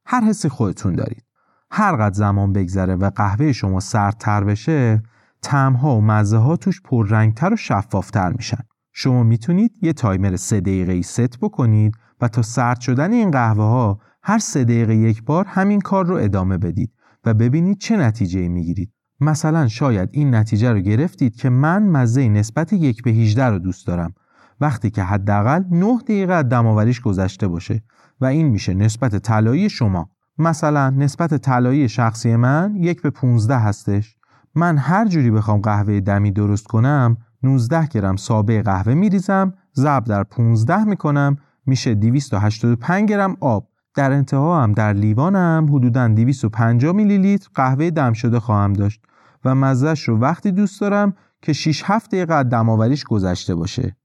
هر 0.05 0.21
حسی 0.21 0.49
خودتون 0.49 0.95
دارید. 0.95 1.25
هر 1.71 1.95
قد 1.95 2.13
زمان 2.13 2.53
بگذره 2.53 2.95
و 2.95 3.09
قهوه 3.09 3.51
شما 3.51 3.79
سردتر 3.79 4.43
بشه 4.43 5.03
طعمها 5.41 5.95
و 5.95 6.01
مزه 6.01 6.37
ها 6.37 6.55
توش 6.55 6.81
پررنگتر 6.81 7.53
و 7.53 7.55
شفافتر 7.55 8.33
میشن. 8.33 8.63
شما 8.99 9.23
می‌تونید 9.23 9.71
یه 9.81 9.93
تایمر 9.93 10.35
سه 10.35 10.59
دقیقه 10.59 10.91
ای 10.91 11.03
ست 11.03 11.39
بکنید 11.39 11.93
و 12.21 12.27
تا 12.27 12.41
سرد 12.41 12.79
شدن 12.79 13.13
این 13.13 13.31
قهوه 13.31 13.63
ها 13.63 13.99
هر 14.23 14.39
سه 14.39 14.63
دقیقه 14.63 14.95
یک 14.95 15.23
بار 15.23 15.45
همین 15.45 15.81
کار 15.81 16.05
رو 16.05 16.15
ادامه 16.15 16.57
بدید 16.57 16.91
و 17.25 17.33
ببینید 17.33 17.77
چه 17.77 17.97
نتیجه 17.97 18.47
می‌گیرید. 18.47 18.91
مثلا 19.19 19.67
شاید 19.67 20.09
این 20.11 20.35
نتیجه 20.35 20.71
رو 20.71 20.79
گرفتید 20.79 21.35
که 21.35 21.49
من 21.49 21.83
مزه 21.83 22.29
نسبت 22.29 22.73
یک 22.73 23.03
به 23.03 23.11
18 23.11 23.45
رو 23.45 23.59
دوست 23.59 23.87
دارم. 23.87 24.13
وقتی 24.61 24.89
که 24.89 25.03
حداقل 25.03 25.63
9 25.71 25.97
دقیقه 25.97 26.33
از 26.33 26.49
دماوریش 26.49 27.01
گذشته 27.01 27.47
باشه 27.47 27.83
و 28.21 28.25
این 28.25 28.47
میشه 28.47 28.73
نسبت 28.73 29.15
طلایی 29.15 29.69
شما. 29.69 30.09
مثلا 30.37 30.89
نسبت 30.89 31.33
طلایی 31.33 31.89
شخصی 31.89 32.35
من 32.35 32.75
یک 32.75 33.01
به 33.01 33.09
15 33.09 33.57
هستش. 33.57 34.17
من 34.55 34.77
هر 34.77 35.07
جوری 35.07 35.31
بخوام 35.31 35.61
قهوه 35.61 35.99
دمی 35.99 36.31
درست 36.31 36.67
کنم 36.67 37.17
19 37.43 37.87
گرم 37.87 38.15
سابه 38.15 38.61
قهوه 38.61 38.93
میریزم 38.93 39.53
ضرب 39.75 40.03
در 40.03 40.23
15 40.23 40.83
می‌کنم 40.83 41.37
میشه 41.65 41.95
285 41.95 43.09
گرم 43.09 43.37
آب. 43.39 43.67
در 43.95 44.11
انتها 44.11 44.63
هم 44.63 44.73
در 44.73 44.93
لیوانم 44.93 45.65
حدوداً 45.69 46.07
250 46.07 46.95
میلی 46.95 47.17
لیتر 47.17 47.49
قهوه 47.55 47.89
دم 47.89 48.13
شده 48.13 48.39
خواهم 48.39 48.73
داشت 48.73 49.01
و 49.45 49.55
مزهش 49.55 50.03
رو 50.03 50.19
وقتی 50.19 50.51
دوست 50.51 50.81
دارم 50.81 51.13
که 51.41 51.53
6 51.53 51.83
7 51.85 52.11
دقیقه 52.11 52.43
دماوریش 52.43 53.03
گذشته 53.03 53.55
باشه. 53.55 53.95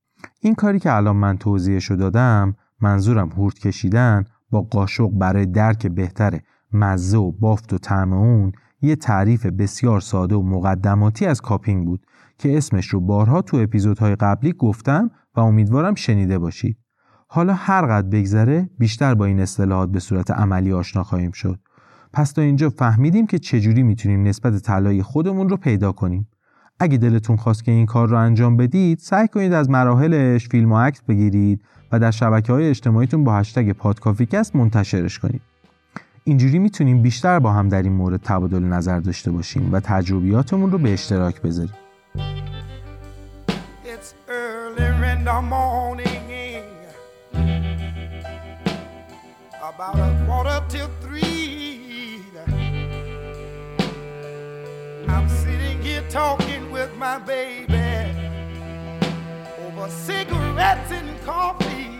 این 0.40 0.54
کاری 0.54 0.78
که 0.78 0.92
الان 0.92 1.16
من 1.16 1.38
توضیحش 1.38 1.84
رو 1.84 1.96
دادم 1.96 2.56
منظورم 2.80 3.28
هورت 3.28 3.58
کشیدن 3.58 4.24
با 4.50 4.60
قاشق 4.60 5.08
برای 5.08 5.46
درک 5.46 5.86
بهتر 5.86 6.40
مزه 6.72 7.18
و 7.18 7.32
بافت 7.32 7.72
و 7.72 7.78
طعم 7.78 8.12
اون 8.12 8.52
یه 8.82 8.96
تعریف 8.96 9.46
بسیار 9.46 10.00
ساده 10.00 10.34
و 10.34 10.42
مقدماتی 10.42 11.26
از 11.26 11.40
کاپینگ 11.40 11.86
بود. 11.86 12.06
که 12.42 12.56
اسمش 12.56 12.86
رو 12.86 13.00
بارها 13.00 13.42
تو 13.42 13.56
اپیزودهای 13.56 14.14
قبلی 14.14 14.52
گفتم 14.52 15.10
و 15.36 15.40
امیدوارم 15.40 15.94
شنیده 15.94 16.38
باشید. 16.38 16.78
حالا 17.26 17.54
هر 17.54 17.86
قد 17.86 18.10
بگذره 18.10 18.70
بیشتر 18.78 19.14
با 19.14 19.24
این 19.24 19.40
اصطلاحات 19.40 19.90
به 19.90 20.00
صورت 20.00 20.30
عملی 20.30 20.72
آشنا 20.72 21.02
خواهیم 21.02 21.30
شد. 21.30 21.58
پس 22.12 22.32
تا 22.32 22.42
اینجا 22.42 22.70
فهمیدیم 22.70 23.26
که 23.26 23.38
چجوری 23.38 23.82
می‌تونیم 23.82 24.22
نسبت 24.22 24.62
طلای 24.62 25.02
خودمون 25.02 25.48
رو 25.48 25.56
پیدا 25.56 25.92
کنیم. 25.92 26.28
اگه 26.80 26.98
دلتون 26.98 27.36
خواست 27.36 27.64
که 27.64 27.72
این 27.72 27.86
کار 27.86 28.08
رو 28.08 28.16
انجام 28.16 28.56
بدید 28.56 28.98
سعی 28.98 29.28
کنید 29.28 29.52
از 29.52 29.70
مراحلش 29.70 30.48
فیلم 30.48 30.72
و 30.72 30.78
عکس 30.78 31.02
بگیرید 31.02 31.62
و 31.92 31.98
در 31.98 32.10
شبکه 32.10 32.52
های 32.52 32.68
اجتماعیتون 32.68 33.24
با 33.24 33.36
هشتگ 33.36 33.72
پادکافیکست 33.72 34.56
منتشرش 34.56 35.18
کنید. 35.18 35.40
اینجوری 36.24 36.58
می‌تونیم 36.58 37.02
بیشتر 37.02 37.38
با 37.38 37.52
هم 37.52 37.68
در 37.68 37.82
این 37.82 37.92
مورد 37.92 38.20
تبادل 38.24 38.64
نظر 38.64 39.00
داشته 39.00 39.30
باشیم 39.30 39.72
و 39.72 39.80
تجربیاتمون 39.80 40.72
رو 40.72 40.78
به 40.78 40.92
اشتراک 40.92 41.42
بذاریم. 41.42 41.74
About 49.74 49.96
a 49.96 50.24
quarter 50.26 50.62
till 50.68 50.88
three. 51.00 52.24
I'm 55.08 55.28
sitting 55.28 55.80
here 55.82 56.04
talking 56.10 56.70
with 56.70 56.94
my 56.96 57.18
baby 57.18 57.74
over 59.66 59.88
cigarettes 59.88 60.90
and 60.90 61.20
coffee. 61.24 61.90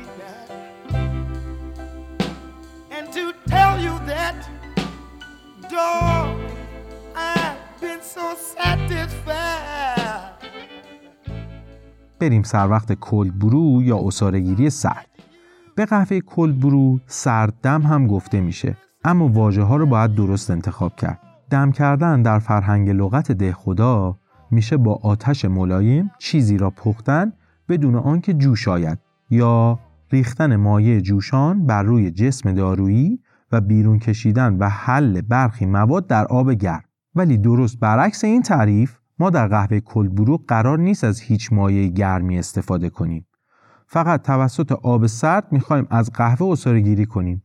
And 2.91 3.13
to 3.13 3.33
tell 3.47 3.81
you 3.81 3.99
that, 4.07 4.49
dog, 5.71 6.39
satisfied. 7.15 7.52
بریم 12.21 12.43
سر 12.43 12.69
وقت 12.69 12.93
کلد 12.93 13.39
برو 13.39 13.83
یا 13.83 13.99
اصارگیری 14.07 14.71
سرد. 14.71 15.07
به 15.75 15.85
قهوه 15.85 16.21
کلد 16.21 16.61
برو 16.61 17.01
سرد 17.07 17.55
دم 17.63 17.83
هم 17.83 18.07
گفته 18.07 18.41
میشه 18.41 18.77
اما 19.05 19.29
واژه 19.29 19.63
ها 19.63 19.77
رو 19.77 19.87
باید 19.87 20.15
درست 20.15 20.51
انتخاب 20.51 20.97
کرد. 20.97 21.21
دم 21.51 21.73
کردن 21.73 22.23
در 22.23 22.39
فرهنگ 22.39 22.91
لغت 22.91 23.33
ده 23.33 23.53
خدا 23.53 24.17
میشه 24.51 24.77
با 24.77 25.01
آتش 25.03 25.45
ملایم 25.45 26.11
چیزی 26.19 26.59
را 26.59 26.71
پختن 26.71 27.33
بدون 27.69 27.97
آنکه 27.97 28.35
جوش 28.35 28.69
آید 28.69 28.99
یا 29.31 29.79
ریختن 30.13 30.57
مایع 30.57 31.01
جوشان 31.01 31.67
بر 31.67 31.83
روی 31.83 32.11
جسم 32.11 32.53
دارویی 32.53 33.21
و 33.53 33.61
بیرون 33.61 33.99
کشیدن 33.99 34.57
و 34.59 34.69
حل 34.69 35.21
برخی 35.21 35.67
مواد 35.67 36.07
در 36.07 36.27
آب 36.27 36.53
گرم. 36.53 36.85
ولی 37.15 37.39
درست 37.39 37.81
برعکس 37.81 38.25
این 38.25 38.43
تعریف 38.43 38.97
ما 39.19 39.31
در 39.31 39.49
قهوه 39.49 39.81
کلبرو 39.81 40.45
قرار 40.49 40.79
نیست 40.79 41.05
از 41.05 41.21
هیچ 41.21 41.53
مایه 41.53 41.89
گرمی 41.89 42.39
استفاده 42.39 42.91
کنیم. 42.91 43.27
فقط 43.87 44.23
توسط 44.23 44.73
آب 44.73 45.07
سرد 45.07 45.53
می‌خوایم 45.53 45.87
از 45.91 46.13
قهوه 46.13 46.47
اصاره 46.47 46.81
گیری 46.81 47.07
کنیم. 47.07 47.43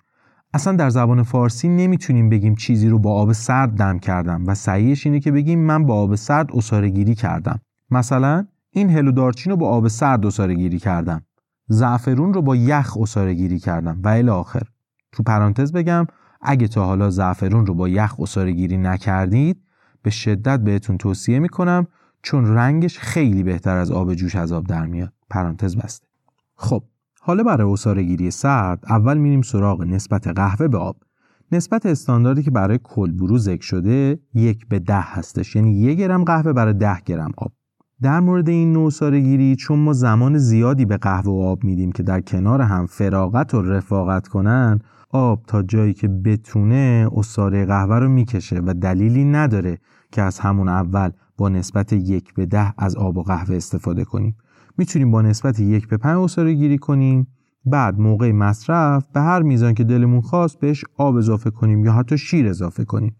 اصلا 0.53 0.75
در 0.75 0.89
زبان 0.89 1.23
فارسی 1.23 1.69
نمی‌تونیم 1.69 2.29
بگیم 2.29 2.55
چیزی 2.55 2.89
رو 2.89 2.99
با 2.99 3.13
آب 3.13 3.31
سرد 3.31 3.69
دم 3.69 3.99
کردم 3.99 4.43
و 4.47 4.55
صحیحش 4.55 5.05
اینه 5.05 5.19
که 5.19 5.31
بگیم 5.31 5.59
من 5.59 5.85
با 5.85 5.95
آب 5.95 6.15
سرد 6.15 6.49
اصاره 6.53 6.89
گیری 6.89 7.15
کردم. 7.15 7.59
مثلا 7.91 8.47
این 8.71 8.89
هلو 8.89 9.11
دارچین 9.11 9.51
رو 9.51 9.57
با 9.57 9.69
آب 9.69 9.87
سرد 9.87 10.25
اصاره 10.25 10.55
گیری 10.55 10.79
کردم. 10.79 11.21
زعفرون 11.67 12.33
رو 12.33 12.41
با 12.41 12.55
یخ 12.55 12.97
اصاره 12.97 13.33
گیری 13.33 13.59
کردم 13.59 13.99
و 14.03 14.07
الی 14.07 14.29
آخر. 14.29 14.63
تو 15.11 15.23
پرانتز 15.23 15.71
بگم 15.71 16.07
اگه 16.41 16.67
تا 16.67 16.85
حالا 16.85 17.09
زعفرون 17.09 17.65
رو 17.65 17.73
با 17.73 17.89
یخ 17.89 18.19
اصاره 18.19 18.51
گیری 18.51 18.77
نکردید 18.77 19.61
به 20.01 20.09
شدت 20.09 20.59
بهتون 20.59 20.97
توصیه 20.97 21.39
می‌کنم 21.39 21.87
چون 22.21 22.45
رنگش 22.47 22.99
خیلی 22.99 23.43
بهتر 23.43 23.77
از 23.77 23.91
آب 23.91 24.13
جوش 24.13 24.35
از 24.35 24.51
آب 24.51 24.67
در 24.67 24.85
میاد. 24.85 25.13
پرانتز 25.29 25.77
بسته. 25.77 26.07
خب 26.55 26.83
حالا 27.21 27.43
برای 27.43 27.73
اصاره 27.73 28.03
گیری 28.03 28.31
سرد 28.31 28.83
اول 28.89 29.17
میریم 29.17 29.41
سراغ 29.41 29.81
نسبت 29.81 30.27
قهوه 30.27 30.67
به 30.67 30.77
آب. 30.77 30.97
نسبت 31.51 31.85
استانداردی 31.85 32.43
که 32.43 32.51
برای 32.51 32.79
کلبرو 32.83 33.37
ذکر 33.37 33.63
شده 33.63 34.19
یک 34.33 34.67
به 34.67 34.79
ده 34.79 35.01
هستش. 35.01 35.55
یعنی 35.55 35.79
یک 35.79 35.97
گرم 35.97 36.23
قهوه 36.23 36.53
برای 36.53 36.73
ده 36.73 37.01
گرم 37.05 37.31
آب. 37.37 37.51
در 38.01 38.19
مورد 38.19 38.49
این 38.49 38.73
نوع 38.73 39.19
گیری 39.19 39.55
چون 39.55 39.79
ما 39.79 39.93
زمان 39.93 40.37
زیادی 40.37 40.85
به 40.85 40.97
قهوه 40.97 41.31
و 41.31 41.41
آب 41.41 41.63
میدیم 41.63 41.91
که 41.91 42.03
در 42.03 42.21
کنار 42.21 42.61
هم 42.61 42.85
فراغت 42.85 43.53
و 43.53 43.61
رفاقت 43.61 44.27
کنن 44.27 44.79
آب 45.09 45.43
تا 45.47 45.63
جایی 45.63 45.93
که 45.93 46.07
بتونه 46.07 47.09
اصاره 47.15 47.65
قهوه 47.65 47.99
رو 47.99 48.09
می‌کشه 48.09 48.61
و 48.65 48.73
دلیلی 48.73 49.25
نداره 49.25 49.77
که 50.11 50.21
از 50.21 50.39
همون 50.39 50.69
اول 50.69 51.11
با 51.37 51.49
نسبت 51.49 51.93
یک 51.93 52.33
به 52.33 52.45
ده 52.45 52.73
از 52.77 52.95
آب 52.95 53.17
و 53.17 53.23
قهوه 53.23 53.55
استفاده 53.55 54.03
کنیم. 54.03 54.37
می‌تونیم 54.77 55.11
با 55.11 55.21
نسبت 55.21 55.59
یک 55.59 55.87
به 55.87 55.97
پنج 55.97 56.17
اصاره 56.17 56.53
گیری 56.53 56.77
کنیم. 56.77 57.27
بعد 57.65 57.99
موقع 57.99 58.31
مصرف 58.31 59.07
به 59.13 59.21
هر 59.21 59.41
میزان 59.41 59.73
که 59.73 59.83
دلمون 59.83 60.21
خواست 60.21 60.59
بهش 60.59 60.85
آب 60.97 61.15
اضافه 61.15 61.49
کنیم 61.49 61.85
یا 61.85 61.93
حتی 61.93 62.17
شیر 62.17 62.47
اضافه 62.47 62.85
کنیم. 62.85 63.15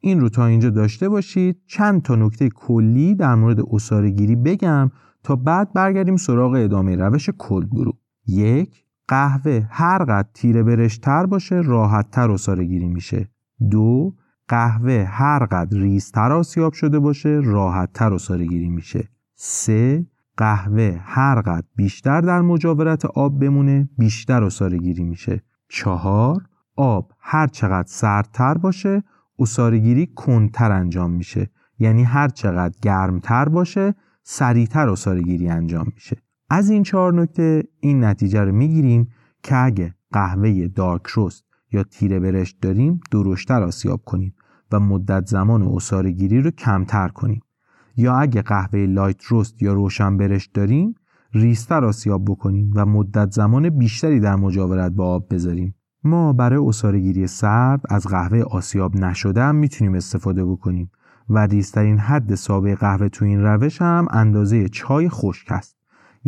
این 0.00 0.20
رو 0.20 0.28
تا 0.28 0.46
اینجا 0.46 0.70
داشته 0.70 1.08
باشید. 1.08 1.60
چند 1.66 2.02
تا 2.02 2.14
نکته 2.16 2.48
کلی 2.48 3.14
در 3.14 3.34
مورد 3.34 3.60
اصاره 3.70 4.10
گیری 4.10 4.36
بگم 4.36 4.90
تا 5.22 5.36
بعد 5.36 5.72
برگردیم 5.72 6.16
سراغ 6.16 6.52
ادامه 6.52 6.96
روش 6.96 7.30
کلد 7.38 7.68
گروه. 7.68 7.94
یک 8.26 8.84
قهوه 9.08 9.66
هر 9.70 10.04
قد 10.04 10.28
تیره 10.34 10.62
برشتر 10.62 11.26
باشه 11.26 11.54
راحت 11.54 12.10
تر 12.10 12.30
اصاره 12.30 12.64
گیری 12.64 12.88
میشه. 12.88 13.28
دو 13.70 14.14
قهوه 14.48 15.06
هر 15.08 15.46
قدر 15.46 15.78
ریزتر 15.78 16.32
آسیاب 16.32 16.72
شده 16.72 16.98
باشه 16.98 17.40
راحت 17.44 17.92
تر 17.92 18.14
اصاره 18.14 18.46
گیری 18.46 18.68
میشه. 18.68 19.08
سه 19.34 20.06
قهوه 20.36 21.00
هر 21.02 21.40
قدر 21.40 21.66
بیشتر 21.76 22.20
در 22.20 22.40
مجاورت 22.40 23.04
آب 23.04 23.40
بمونه 23.40 23.88
بیشتر 23.98 24.44
اصاره 24.44 24.78
گیری 24.78 25.04
میشه. 25.04 25.42
چهار 25.68 26.42
آب 26.76 27.12
هر 27.20 27.46
چقدر 27.46 27.88
سردتر 27.88 28.54
باشه 28.54 29.02
اصارگیری 29.38 30.06
کنتر 30.06 30.72
انجام 30.72 31.10
میشه. 31.10 31.50
یعنی 31.78 32.02
هر 32.04 32.28
چقدر 32.28 32.74
گرمتر 32.82 33.48
باشه 33.48 33.94
سریعتر 34.22 34.88
اصارگیری 34.88 35.48
انجام 35.48 35.86
میشه. 35.94 36.16
از 36.50 36.70
این 36.70 36.82
چهار 36.82 37.12
نکته 37.12 37.62
این 37.80 38.04
نتیجه 38.04 38.40
رو 38.40 38.52
می‌گیریم 38.52 39.08
که 39.42 39.56
اگه 39.56 39.94
قهوه 40.12 40.68
دارک 40.68 41.06
روست 41.06 41.44
یا 41.72 41.82
تیره 41.82 42.20
برشت 42.20 42.56
داریم 42.60 43.00
درشتر 43.10 43.62
آسیاب 43.62 44.02
کنیم 44.04 44.34
و 44.72 44.80
مدت 44.80 45.26
زمان 45.26 45.62
اصارگیری 45.62 46.40
رو 46.40 46.50
کمتر 46.50 47.08
کنیم. 47.08 47.40
یا 47.96 48.14
اگه 48.14 48.42
قهوه 48.42 48.78
لایت 48.78 49.24
روست 49.24 49.62
یا 49.62 49.72
روشن 49.72 50.16
برشت 50.16 50.50
داریم 50.54 50.94
ریستر 51.32 51.84
آسیاب 51.84 52.24
بکنیم 52.24 52.70
و 52.74 52.86
مدت 52.86 53.30
زمان 53.30 53.70
بیشتری 53.70 54.20
در 54.20 54.36
مجاورت 54.36 54.92
با 54.92 55.14
آب 55.14 55.34
بذاریم. 55.34 55.74
ما 56.04 56.32
برای 56.32 56.66
اصارگیری 56.66 57.26
سرد 57.26 57.80
از 57.88 58.06
قهوه 58.06 58.40
آسیاب 58.40 58.96
نشده 58.96 59.42
هم 59.42 59.54
می‌تونیم 59.54 59.94
استفاده 59.94 60.44
بکنیم 60.44 60.90
و 61.28 61.38
ریزترین 61.38 61.98
حد 61.98 62.34
سابه 62.34 62.74
قهوه 62.74 63.08
تو 63.08 63.24
این 63.24 63.40
روش 63.42 63.82
هم 63.82 64.06
اندازه 64.10 64.68
چای 64.68 65.08
خشک 65.08 65.52
است. 65.52 65.77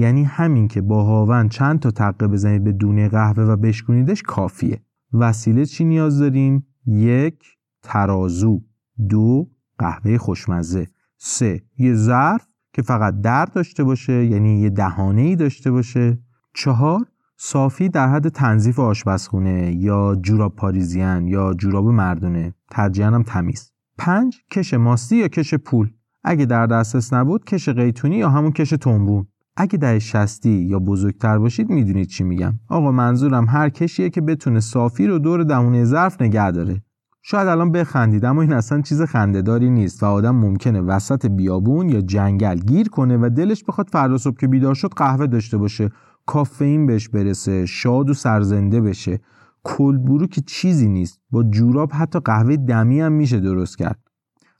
یعنی 0.00 0.24
همین 0.24 0.68
که 0.68 0.80
با 0.80 1.04
هاون 1.04 1.48
چند 1.48 1.80
تا 1.80 1.90
تقه 1.90 2.28
بزنید 2.28 2.64
به 2.64 2.72
دونه 2.72 3.08
قهوه 3.08 3.42
و 3.42 3.56
بشکنیدش 3.56 4.22
کافیه. 4.22 4.80
وسیله 5.12 5.66
چی 5.66 5.84
نیاز 5.84 6.18
داریم؟ 6.18 6.66
یک 6.86 7.44
ترازو. 7.82 8.60
دو 9.08 9.48
قهوه 9.78 10.18
خوشمزه. 10.18 10.86
سه 11.18 11.62
یه 11.78 11.94
ظرف 11.94 12.46
که 12.72 12.82
فقط 12.82 13.20
در 13.20 13.44
داشته 13.44 13.84
باشه 13.84 14.24
یعنی 14.24 14.60
یه 14.60 14.70
دهانه 14.70 15.22
ای 15.22 15.36
داشته 15.36 15.70
باشه. 15.70 16.18
چهار 16.54 17.06
صافی 17.36 17.88
در 17.88 18.08
حد 18.08 18.28
تنظیف 18.28 18.78
آشپزخونه 18.78 19.72
یا 19.74 20.16
جوراب 20.22 20.56
پاریزیان 20.56 21.26
یا 21.26 21.54
جوراب 21.54 21.86
مردونه. 21.86 22.54
ترجیحاً 22.70 23.08
هم 23.10 23.22
تمیز. 23.22 23.72
پنج 23.98 24.36
کش 24.50 24.74
ماستی 24.74 25.16
یا 25.16 25.28
کش 25.28 25.54
پول. 25.54 25.90
اگه 26.24 26.44
در 26.44 26.66
دسترس 26.66 27.12
نبود 27.12 27.44
کش 27.44 27.68
قیتونی 27.68 28.16
یا 28.16 28.30
همون 28.30 28.52
کش 28.52 28.70
تنبون. 28.70 29.26
اگه 29.60 29.78
در 29.78 29.98
شستی 29.98 30.50
یا 30.50 30.78
بزرگتر 30.78 31.38
باشید 31.38 31.70
می‌دونید 31.70 32.08
چی 32.08 32.24
میگم. 32.24 32.54
آقا 32.68 32.92
منظورم 32.92 33.46
هر 33.48 33.68
کشیه 33.68 34.10
که 34.10 34.20
بتونه 34.20 34.60
صافی 34.60 35.06
رو 35.06 35.18
دور 35.18 35.44
دمونه 35.44 35.84
ظرف 35.84 36.22
نگه 36.22 36.50
داره. 36.50 36.82
شاید 37.22 37.48
الان 37.48 37.72
بخندید 37.72 38.24
اما 38.24 38.42
این 38.42 38.52
اصلا 38.52 38.80
چیز 38.80 39.02
خنده‌داری 39.02 39.70
نیست 39.70 40.02
و 40.02 40.06
آدم 40.06 40.36
ممکنه 40.36 40.80
وسط 40.80 41.26
بیابون 41.26 41.88
یا 41.88 42.00
جنگل 42.00 42.58
گیر 42.58 42.88
کنه 42.88 43.16
و 43.16 43.30
دلش 43.36 43.64
بخواد 43.64 43.88
فردا 43.88 44.18
صبح 44.18 44.36
که 44.36 44.48
بیدار 44.48 44.74
شد 44.74 44.90
قهوه 44.96 45.26
داشته 45.26 45.58
باشه 45.58 45.90
کافئین 46.26 46.86
بهش 46.86 47.08
برسه 47.08 47.66
شاد 47.66 48.10
و 48.10 48.14
سرزنده 48.14 48.80
بشه. 48.80 49.20
cold 49.64 49.95
brew 49.95 50.26
که 50.26 50.40
چیزی 50.40 50.88
نیست. 50.88 51.20
با 51.30 51.42
جوراب 51.42 51.90
حتی 51.92 52.20
قهوه 52.20 52.56
دمی 52.56 53.00
هم 53.00 53.12
میشه 53.12 53.40
درست 53.40 53.78
کرد. 53.78 53.98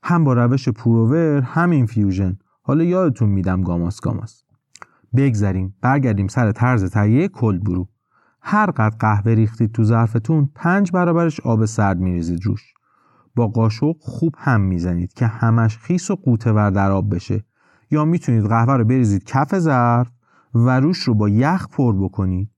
هم 0.03 0.23
با 0.23 0.33
روش 0.33 0.69
pour 0.69 1.05
over 1.05 1.41
هم 1.41 1.69
infusion. 1.69 2.37
حالا 2.61 2.83
یادتون 2.83 3.29
میدم 3.29 3.61
گاماس 3.61 4.01
گاماس. 4.01 4.43
بگذریم. 5.15 5.75
برگردیم 5.81 6.27
سر 6.27 6.51
طرز 6.51 6.85
تهیه 6.85 7.27
cold 7.27 7.57
brew 7.57 7.87
هر 8.41 8.71
قد 8.71 8.95
قهوه 8.99 9.31
ریختید 9.31 9.71
تو 9.71 9.83
ظرفتون 9.83 10.49
پنج 10.55 10.91
برابرش 10.91 11.39
آب 11.39 11.65
سرد 11.65 11.99
میریزید 11.99 12.45
روش 12.45 12.73
با 13.35 13.47
قاشق 13.47 13.95
خوب 13.99 14.35
هم 14.37 14.61
می‌زنید 14.61 15.13
که 15.13 15.27
همش 15.27 15.77
خیس 15.77 16.11
و 16.11 16.15
قوطه 16.15 16.51
ور 16.51 16.69
در 16.69 16.91
آب 16.91 17.15
بشه. 17.15 17.45
یا 17.91 18.05
می‌تونید 18.05 18.45
قهوه 18.45 18.73
رو 18.73 18.85
بریزید 18.85 19.23
کف 19.23 19.59
ظرف 19.59 20.11
و 20.53 20.79
روش 20.79 20.97
رو 20.97 21.13
با 21.13 21.29
یخ 21.29 21.67
پر 21.67 21.95
بکنید 22.03 22.49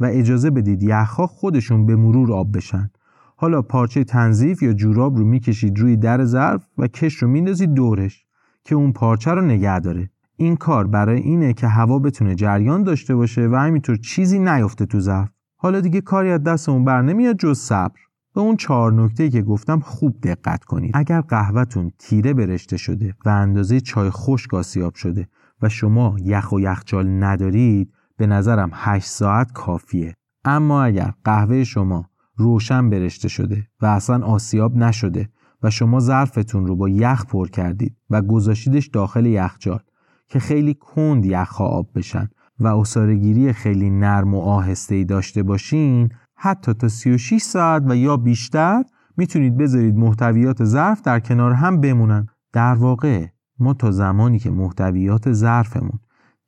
و 0.00 0.04
اجازه 0.04 0.50
بدید 0.50 0.82
یخها 0.82 1.26
خودشون 1.26 1.86
به 1.86 1.96
مرور 1.96 2.32
آب 2.32 2.56
بشن. 2.56 2.90
حالا 3.36 3.62
پارچه 3.62 4.04
تنظیف 4.04 4.62
یا 4.62 4.72
جوراب 4.72 5.16
رو 5.16 5.24
می‌کشید 5.24 5.78
روی 5.78 5.96
در 5.96 6.24
ظرف 6.24 6.66
و 6.78 6.86
کش 6.86 7.14
رو 7.14 7.28
میندازید 7.28 7.74
دورش 7.74 8.24
که 8.64 8.74
اون 8.74 8.92
پارچه 8.92 9.30
رو 9.30 9.40
نگه 9.40 9.80
داره. 9.80 10.10
این 10.36 10.56
کار 10.56 10.86
برای 10.86 11.20
اینه 11.20 11.52
که 11.52 11.68
هوا 11.68 11.98
بتونه 11.98 12.34
جریان 12.34 12.82
داشته 12.82 13.14
باشه 13.14 13.48
و 13.48 13.56
همینطور 13.56 13.96
چیزی 13.96 14.38
نیفته 14.38 14.86
تو 14.86 15.00
ظرف. 15.00 15.28
حالا 15.56 15.80
دیگه 15.80 16.00
کاری 16.00 16.30
از 16.30 16.42
دستمون 16.42 16.84
بر 16.84 17.02
نمیاد 17.02 17.36
جز 17.36 17.58
صبر. 17.58 18.00
به 18.34 18.40
اون 18.40 18.56
چهار 18.56 18.92
نکته 18.92 19.30
که 19.30 19.42
گفتم 19.42 19.80
خوب 19.80 20.20
دقت 20.22 20.64
کنید. 20.64 20.90
اگر 20.94 21.20
قهوهتون 21.20 21.92
تیره 21.98 22.34
برشته 22.34 22.76
شده 22.76 23.14
و 23.24 23.28
اندازه 23.28 23.80
چای 23.80 24.10
خشک 24.10 24.54
آسیاب 24.54 24.94
شده 24.94 25.28
و 25.62 25.68
شما 25.68 26.16
یخ 26.22 26.52
و 26.52 26.60
یخچال 26.60 27.24
ندارید 27.24 27.92
به 28.16 28.26
نظرم 28.26 28.70
8 28.72 29.06
ساعت 29.06 29.52
کافیه. 29.52 30.14
اما 30.44 30.84
اگر 30.84 31.12
قهوه 31.24 31.64
شما 31.64 32.04
روشن 32.36 32.90
برشته 32.90 33.28
شده 33.28 33.66
و 33.80 33.86
اصلا 33.86 34.26
آسیاب 34.26 34.76
نشده 34.76 35.28
و 35.62 35.70
شما 35.70 36.00
ظرفتون 36.00 36.66
رو 36.66 36.76
با 36.76 36.88
یخ 36.88 37.26
پر 37.26 37.48
کردید 37.48 37.96
و 38.10 38.22
گذاشیدش 38.22 38.86
داخل 38.86 39.26
یخچال 39.26 39.80
که 40.28 40.38
خیلی 40.38 40.74
کند 40.74 41.26
یخها 41.26 41.64
آب 41.64 41.88
بشن 41.94 42.28
و 42.60 42.66
اصارگیری 42.66 43.52
خیلی 43.52 43.90
نرم 43.90 44.34
و 44.34 44.40
آهسته 44.40 44.94
ای 44.94 45.04
داشته 45.04 45.42
باشین 45.42 46.08
حتی 46.36 46.74
تا 46.74 46.88
36 46.88 47.42
ساعت 47.42 47.82
و 47.86 47.96
یا 47.96 48.16
بیشتر 48.16 48.84
می‌تونید 49.16 49.56
بذارید 49.56 49.96
محتویات 49.96 50.64
ظرف 50.64 51.02
در 51.02 51.20
کنار 51.20 51.52
هم 51.52 51.80
بمونن. 51.80 52.26
در 52.52 52.74
واقع 52.74 53.26
ما 53.58 53.74
تا 53.74 53.90
زمانی 53.90 54.38
که 54.38 54.50
محتویات 54.50 55.32
ظرفمون 55.32 55.98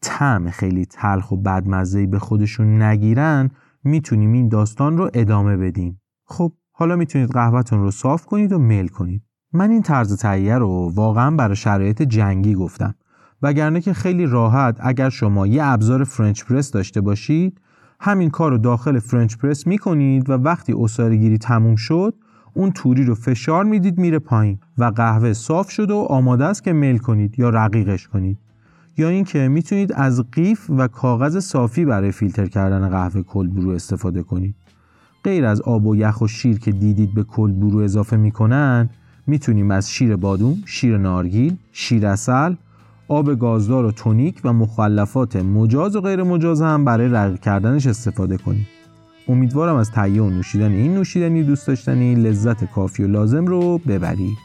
طعم 0.02 0.50
خیلی 0.50 0.86
تلخ 0.86 1.32
و 1.32 1.36
بدمزه‌ای 1.36 2.06
به 2.06 2.18
خودشون 2.18 2.82
نگیرن 2.82 3.50
می‌تونیم 3.84 4.32
این 4.32 4.48
داستان 4.48 4.98
رو 4.98 5.10
ادامه 5.14 5.56
بدیم. 5.56 6.00
خب 6.24 6.52
حالا 6.72 6.96
می‌تونید 6.96 7.30
قهوهتون 7.30 7.78
رو 7.78 7.90
صاف 7.90 8.26
کنید 8.26 8.52
و 8.52 8.58
میل 8.58 8.88
کنید. 8.88 9.22
من 9.52 9.70
این 9.70 9.82
طرز 9.82 10.16
تهیه 10.16 10.58
رو 10.58 10.92
واقعا 10.94 11.30
برای 11.30 11.56
شرایط 11.56 12.02
جنگی 12.02 12.54
گفتم. 12.54 12.94
وگرنه 13.42 13.80
که 13.80 13.92
خیلی 13.92 14.26
راحت 14.26 14.76
اگر 14.80 15.08
شما 15.08 15.46
یه 15.46 15.64
ابزار 15.64 16.04
French 16.04 16.44
press 16.44 16.70
داشته 16.70 17.00
باشید 17.00 17.60
همین 18.00 18.30
کار 18.30 18.50
رو 18.50 18.58
داخل 18.58 18.98
French 18.98 19.36
press 19.36 19.66
می‌کنید 19.66 20.30
و 20.30 20.32
وقتی 20.32 20.72
عصاره 20.72 21.16
گیری 21.16 21.38
تموم 21.38 21.76
شد 21.76 22.14
اون 22.54 22.70
توری 22.70 23.04
رو 23.04 23.14
فشار 23.14 23.64
می‌دید 23.64 23.98
میره 23.98 24.18
پایین 24.18 24.58
و 24.78 24.84
قهوه 24.84 25.32
صاف 25.32 25.70
شده 25.70 25.94
و 25.94 25.96
آماده 25.96 26.44
است 26.44 26.64
که 26.64 26.72
میل 26.72 26.98
کنید 26.98 27.38
یا 27.38 27.50
رقیقش 27.50 28.08
کنید. 28.08 28.38
یا 28.98 29.08
اینکه 29.08 29.48
می‌تونید 29.48 29.92
از 29.92 30.24
قیف 30.32 30.70
و 30.70 30.88
کاغذ 30.88 31.38
صافی 31.38 31.84
برای 31.84 32.12
فیلتر 32.12 32.46
کردن 32.46 32.88
قهوه 32.88 33.22
cold 33.22 33.46
brew 33.46 33.70
استفاده 33.70 34.22
کنید. 34.22 34.54
غیر 35.24 35.44
از 35.44 35.60
آب 35.60 35.86
و 35.86 35.96
یخ 35.96 36.20
و 36.20 36.26
شیر 36.26 36.58
که 36.58 36.72
دیدید 36.72 37.14
به 37.14 37.22
کلبرو 37.22 37.78
اضافه 37.78 38.16
می‌کنن 38.16 38.90
می‌تونیم 39.26 39.70
از 39.70 39.90
شیر 39.90 40.16
بادوم، 40.16 40.62
شیر 40.66 40.98
نارگیل، 40.98 41.56
شیر 41.72 42.06
اصل، 42.06 42.54
آب 43.08 43.34
گازدار 43.34 43.84
و 43.84 43.92
تونیک 43.92 44.40
و 44.44 44.52
مخلفات 44.52 45.36
مجاز 45.36 45.96
و 45.96 46.00
غیر 46.00 46.22
مجاز 46.22 46.62
هم 46.62 46.84
برای 46.84 47.08
رقیق 47.08 47.40
کردنش 47.40 47.86
استفاده 47.86 48.36
کنیم. 48.36 48.68
امیدوارم 49.28 49.76
از 49.76 49.90
تهیه 49.90 50.22
و 50.22 50.30
نوشیدن 50.30 50.72
این 50.72 50.94
نوشیدنی 50.94 51.42
دوست 51.42 51.66
داشتنی 51.66 52.14
لذت 52.14 52.64
کافی 52.64 53.02
و 53.02 53.06
لازم 53.06 53.46
رو 53.46 53.78
ببرید. 53.78 54.36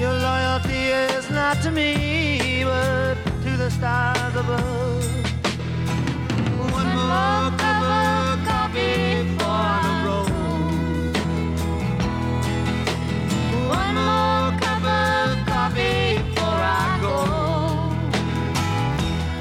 Your 0.00 0.16
loyalty 0.28 0.82
is 1.16 1.26
not 1.30 1.56
to 1.64 1.70
me, 1.70 1.90
but 2.68 3.13
the 3.64 3.70
stars 3.70 4.34
above. 4.42 5.04
One 6.78 6.90
more 6.98 7.48
cup 7.62 7.82
of 7.96 8.32
coffee 8.48 9.06
for 9.38 9.68
the 9.86 9.94
road. 10.06 11.14
One 13.80 13.96
more 14.08 14.50
cup 14.64 14.84
of 15.00 15.30
coffee 15.52 16.00
before 16.18 16.60
I 16.76 16.84
go 17.04 17.18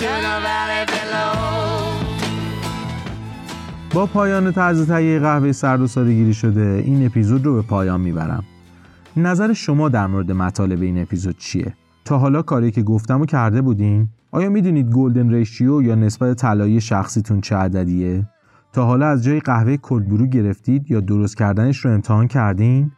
to 0.01 0.09
the 0.25 0.35
valley 0.47 0.83
below. 0.93 1.33
با 3.93 4.05
پایان 4.05 4.51
طرز 4.51 4.87
تهیه 4.87 5.19
قهوه 5.19 5.51
سرد 5.51 5.81
و 5.81 5.87
سادگیری 5.87 6.33
شده 6.33 6.83
این 6.85 7.05
اپیزود 7.05 7.45
رو 7.45 7.55
به 7.55 7.61
پایان 7.61 8.01
می‌برم 8.01 8.43
نظر 9.17 9.53
شما 9.53 9.89
در 9.89 10.07
مورد 10.07 10.31
مطالب 10.31 10.81
این 10.81 11.01
اپیزود 11.01 11.37
چیه؟ 11.37 11.73
تا 12.05 12.17
حالا 12.17 12.41
کاری 12.41 12.71
که 12.71 12.83
گفتم 12.83 13.21
رو 13.21 13.25
کرده 13.25 13.61
بودین؟ 13.61 14.07
آیا 14.31 14.49
می‌دونید 14.49 14.91
golden 14.91 15.29
ratio 15.29 15.81
یا 15.81 15.95
نسبت 15.95 16.37
طلایی 16.37 16.81
شخصیتون 16.81 17.41
چه 17.41 17.55
عددیه؟ 17.55 18.27
تا 18.73 18.85
حالا 18.85 19.07
از 19.07 19.23
جایی 19.23 19.39
قهوه 19.39 19.77
cold 19.77 20.01
brew 20.01 20.25
گرفتید 20.25 20.91
یا 20.91 20.99
درست 20.99 21.37
کردنش 21.37 21.85
رو 21.85 21.91
امتحان 21.91 22.27
کردین؟ 22.27 22.91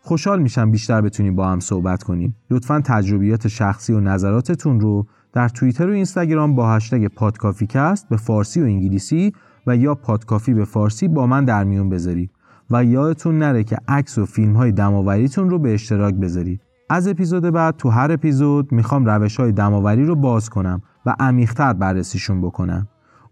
خوشحال 0.00 0.42
میشم 0.42 0.70
بیشتر 0.70 1.00
بتونیم 1.00 1.36
با 1.36 1.48
هم 1.48 1.60
صحبت 1.60 2.02
کنیم. 2.02 2.36
لطفا 2.50 2.80
تجربیات 2.84 3.48
شخصی 3.48 3.92
و 3.92 4.00
نظراتتون 4.00 4.80
رو 4.80 5.06
در 5.32 5.48
توییتر 5.48 5.90
و 5.90 5.92
اینستاگرام 5.92 6.54
با 6.54 6.74
هشتگ 6.74 7.06
پادکافیکست 7.06 8.08
به 8.08 8.16
فارسی 8.16 8.60
و 8.60 8.64
انگلیسی 8.64 9.32
و 9.66 9.76
یا 9.76 9.94
پادکافی 9.94 10.54
به 10.54 10.64
فارسی 10.64 11.08
با 11.08 11.26
من 11.26 11.44
در 11.44 11.64
میون 11.64 11.88
بذارید. 11.88 12.30
و 12.70 12.84
یادتون 12.84 13.38
نره 13.38 13.64
که 13.64 13.76
عکس 13.88 14.18
و 14.18 14.26
فیلم 14.26 14.56
های 14.56 14.72
دماوریتون 14.72 15.50
رو 15.50 15.58
به 15.58 15.74
اشتراک 15.74 16.14
بذارید. 16.14 16.60
از 16.92 17.08
اپیزود 17.08 17.42
بعد 17.42 17.76
تو 17.76 17.88
هر 17.88 18.12
اپیزود 18.12 18.72
می‌خوام 18.72 19.06
روش 19.06 19.36
های 19.36 19.52
دماوری 19.52 20.04
رو 20.04 20.16
باز 20.16 20.48
کنم 20.48 20.82
و 21.06 21.14
عمیقتر 21.20 21.72
بررسیشون 21.72 22.40
بکنم. 22.40 22.88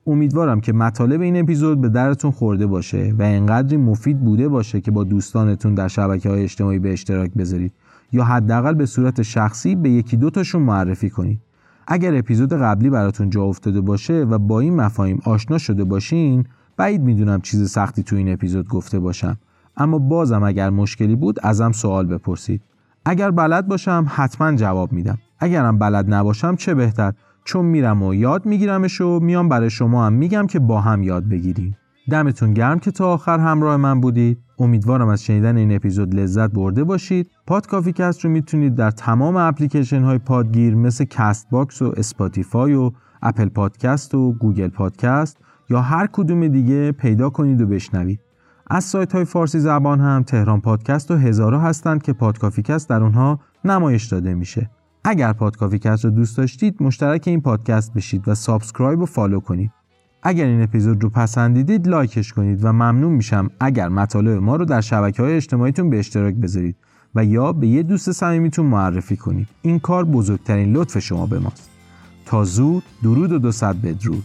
امیدوارم 0.06 0.60
که 0.60 0.72
مطالب 0.72 1.20
این 1.20 1.40
اپیزود 1.40 1.80
به 1.80 1.88
درتون 1.88 2.30
خورده 2.30 2.66
باشه 2.66 3.14
و 3.18 3.22
انقدری 3.22 3.76
مفید 3.76 4.20
بوده 4.20 4.48
باشه 4.48 4.80
که 4.80 4.90
با 4.90 5.04
دوستانتون 5.04 5.74
در 5.74 5.88
شبکه 5.88 6.28
های 6.28 6.42
اجتماعی 6.42 6.78
به 6.78 6.92
اشتراک 6.92 7.30
بذارید 7.34 7.72
یا 8.12 8.24
حداقل 8.24 8.74
به 8.74 8.86
صورت 8.86 9.22
شخصی 9.22 9.74
به 9.74 9.90
یکی 9.90 10.16
دوتاشون 10.16 10.62
معرفی 10.62 11.10
کنید. 11.10 11.40
اگر 11.86 12.18
اپیزود 12.18 12.52
قبلی 12.52 12.90
براتون 12.90 13.30
جا 13.30 13.42
افتاده 13.42 13.80
باشه 13.80 14.24
و 14.24 14.38
با 14.38 14.60
این 14.60 14.76
مفاهیم 14.76 15.20
آشنا 15.24 15.58
شده 15.58 15.84
باشین 15.84 16.44
بعید 16.76 17.02
می‌دونم 17.02 17.40
چیز 17.40 17.70
سختی 17.70 18.02
تو 18.02 18.16
این 18.16 18.32
اپیزود 18.32 18.68
گفته 18.68 18.98
باشم 18.98 19.38
اما 19.76 19.98
بازم 19.98 20.42
اگر 20.42 20.70
مشکلی 20.70 21.16
بود 21.16 21.38
ازم 21.42 21.72
سوال 21.72 22.06
بپرسید 22.06 22.62
اگر 23.10 23.30
بلد 23.30 23.68
باشم 23.68 24.06
حتما 24.08 24.52
جواب 24.52 24.92
میدم. 24.92 25.18
اگرم 25.38 25.78
بلد 25.78 26.14
نباشم 26.14 26.56
چه 26.56 26.74
بهتر؟ 26.74 27.12
چون 27.44 27.64
میرم 27.64 28.02
و 28.02 28.14
یاد 28.14 28.46
میگیرمش 28.46 29.00
و 29.00 29.20
میام 29.20 29.48
برای 29.48 29.70
شما 29.70 30.06
هم 30.06 30.12
میگم 30.12 30.46
که 30.46 30.58
با 30.58 30.80
هم 30.80 31.02
یاد 31.02 31.28
بگیریم. 31.28 31.76
دمتون 32.10 32.54
گرم 32.54 32.78
که 32.78 32.90
تا 32.90 33.12
آخر 33.12 33.38
همراه 33.38 33.76
من 33.76 34.00
بودید. 34.00 34.38
امیدوارم 34.58 35.08
از 35.08 35.24
شنیدن 35.24 35.56
این 35.56 35.76
اپیزود 35.76 36.14
لذت 36.14 36.50
برده 36.50 36.84
باشید. 36.84 37.30
پاد 37.46 37.66
کافی 37.66 37.92
کست 37.92 38.24
رو 38.24 38.30
می‌تونید 38.30 38.74
در 38.74 38.90
تمام 38.90 39.36
اپلیکیشن 39.36 40.02
های 40.02 40.18
پادگیر 40.18 40.74
مثل 40.74 41.04
Castbox 41.04 41.82
و 41.82 41.94
Spotify 41.96 42.74
و 42.74 42.90
Apple 43.22 43.48
Podcast 43.48 44.14
و 44.14 44.32
Google 44.32 44.68
Podcast 44.68 45.36
یا 45.70 45.80
هر 45.80 46.08
کدوم 46.12 46.48
دیگه 46.48 46.92
پیدا 46.92 47.30
کنید 47.30 47.60
و 47.60 47.66
بشنوید. 47.66 48.20
از 48.70 48.84
سایت 48.84 49.12
های 49.12 49.24
فارسی 49.24 49.58
زبان 49.58 50.00
هم 50.00 50.22
تهران 50.22 50.60
پادکست 50.60 51.10
و 51.10 51.16
هزارا 51.16 51.60
هستند 51.60 52.02
که 52.02 52.12
پادکافیکست 52.12 52.88
در 52.88 53.02
اونها 53.02 53.40
نمایش 53.64 54.04
داده 54.04 54.34
میشه. 54.34 54.70
اگر 55.04 55.32
پادکافیکست 55.32 56.04
رو 56.04 56.10
دوست 56.10 56.36
داشتید 56.36 56.82
مشترک 56.82 57.22
این 57.26 57.40
پادکست 57.40 57.94
بشید 57.94 58.28
و 58.28 58.34
subscribe 58.34 59.00
و 59.00 59.06
follow 59.06 59.40
کنید. 59.40 59.70
اگر 60.22 60.46
این 60.46 60.62
اپیزود 60.62 61.02
رو 61.02 61.10
پسندیدید 61.10 61.88
لایکش 61.88 62.32
کنید 62.32 62.64
و 62.64 62.72
ممنون 62.72 63.12
میشم 63.12 63.50
اگر 63.60 63.88
مطالب 63.88 64.42
ما 64.42 64.56
رو 64.56 64.64
در 64.64 64.80
شبکه 64.80 65.22
های 65.22 65.36
اجتماعیتون 65.36 65.90
به 65.90 65.98
اشتراک 65.98 66.34
بذارید 66.34 66.76
و 67.14 67.24
یا 67.24 67.52
به 67.52 67.66
یه 67.66 67.82
دوست 67.82 68.12
صمیمیتون 68.12 68.66
معرفی 68.66 69.16
کنید. 69.16 69.48
این 69.62 69.78
کار 69.78 70.04
بزرگترین 70.04 70.72
لطف 70.72 70.98
شما 70.98 71.26
به 71.26 71.38
ماست. 71.38 71.70
تا 72.26 72.44
زود 72.44 72.82
درود 73.02 73.32
و 73.32 73.38
دو 73.38 73.52
صد 73.52 73.76
بدرود. 73.76 74.24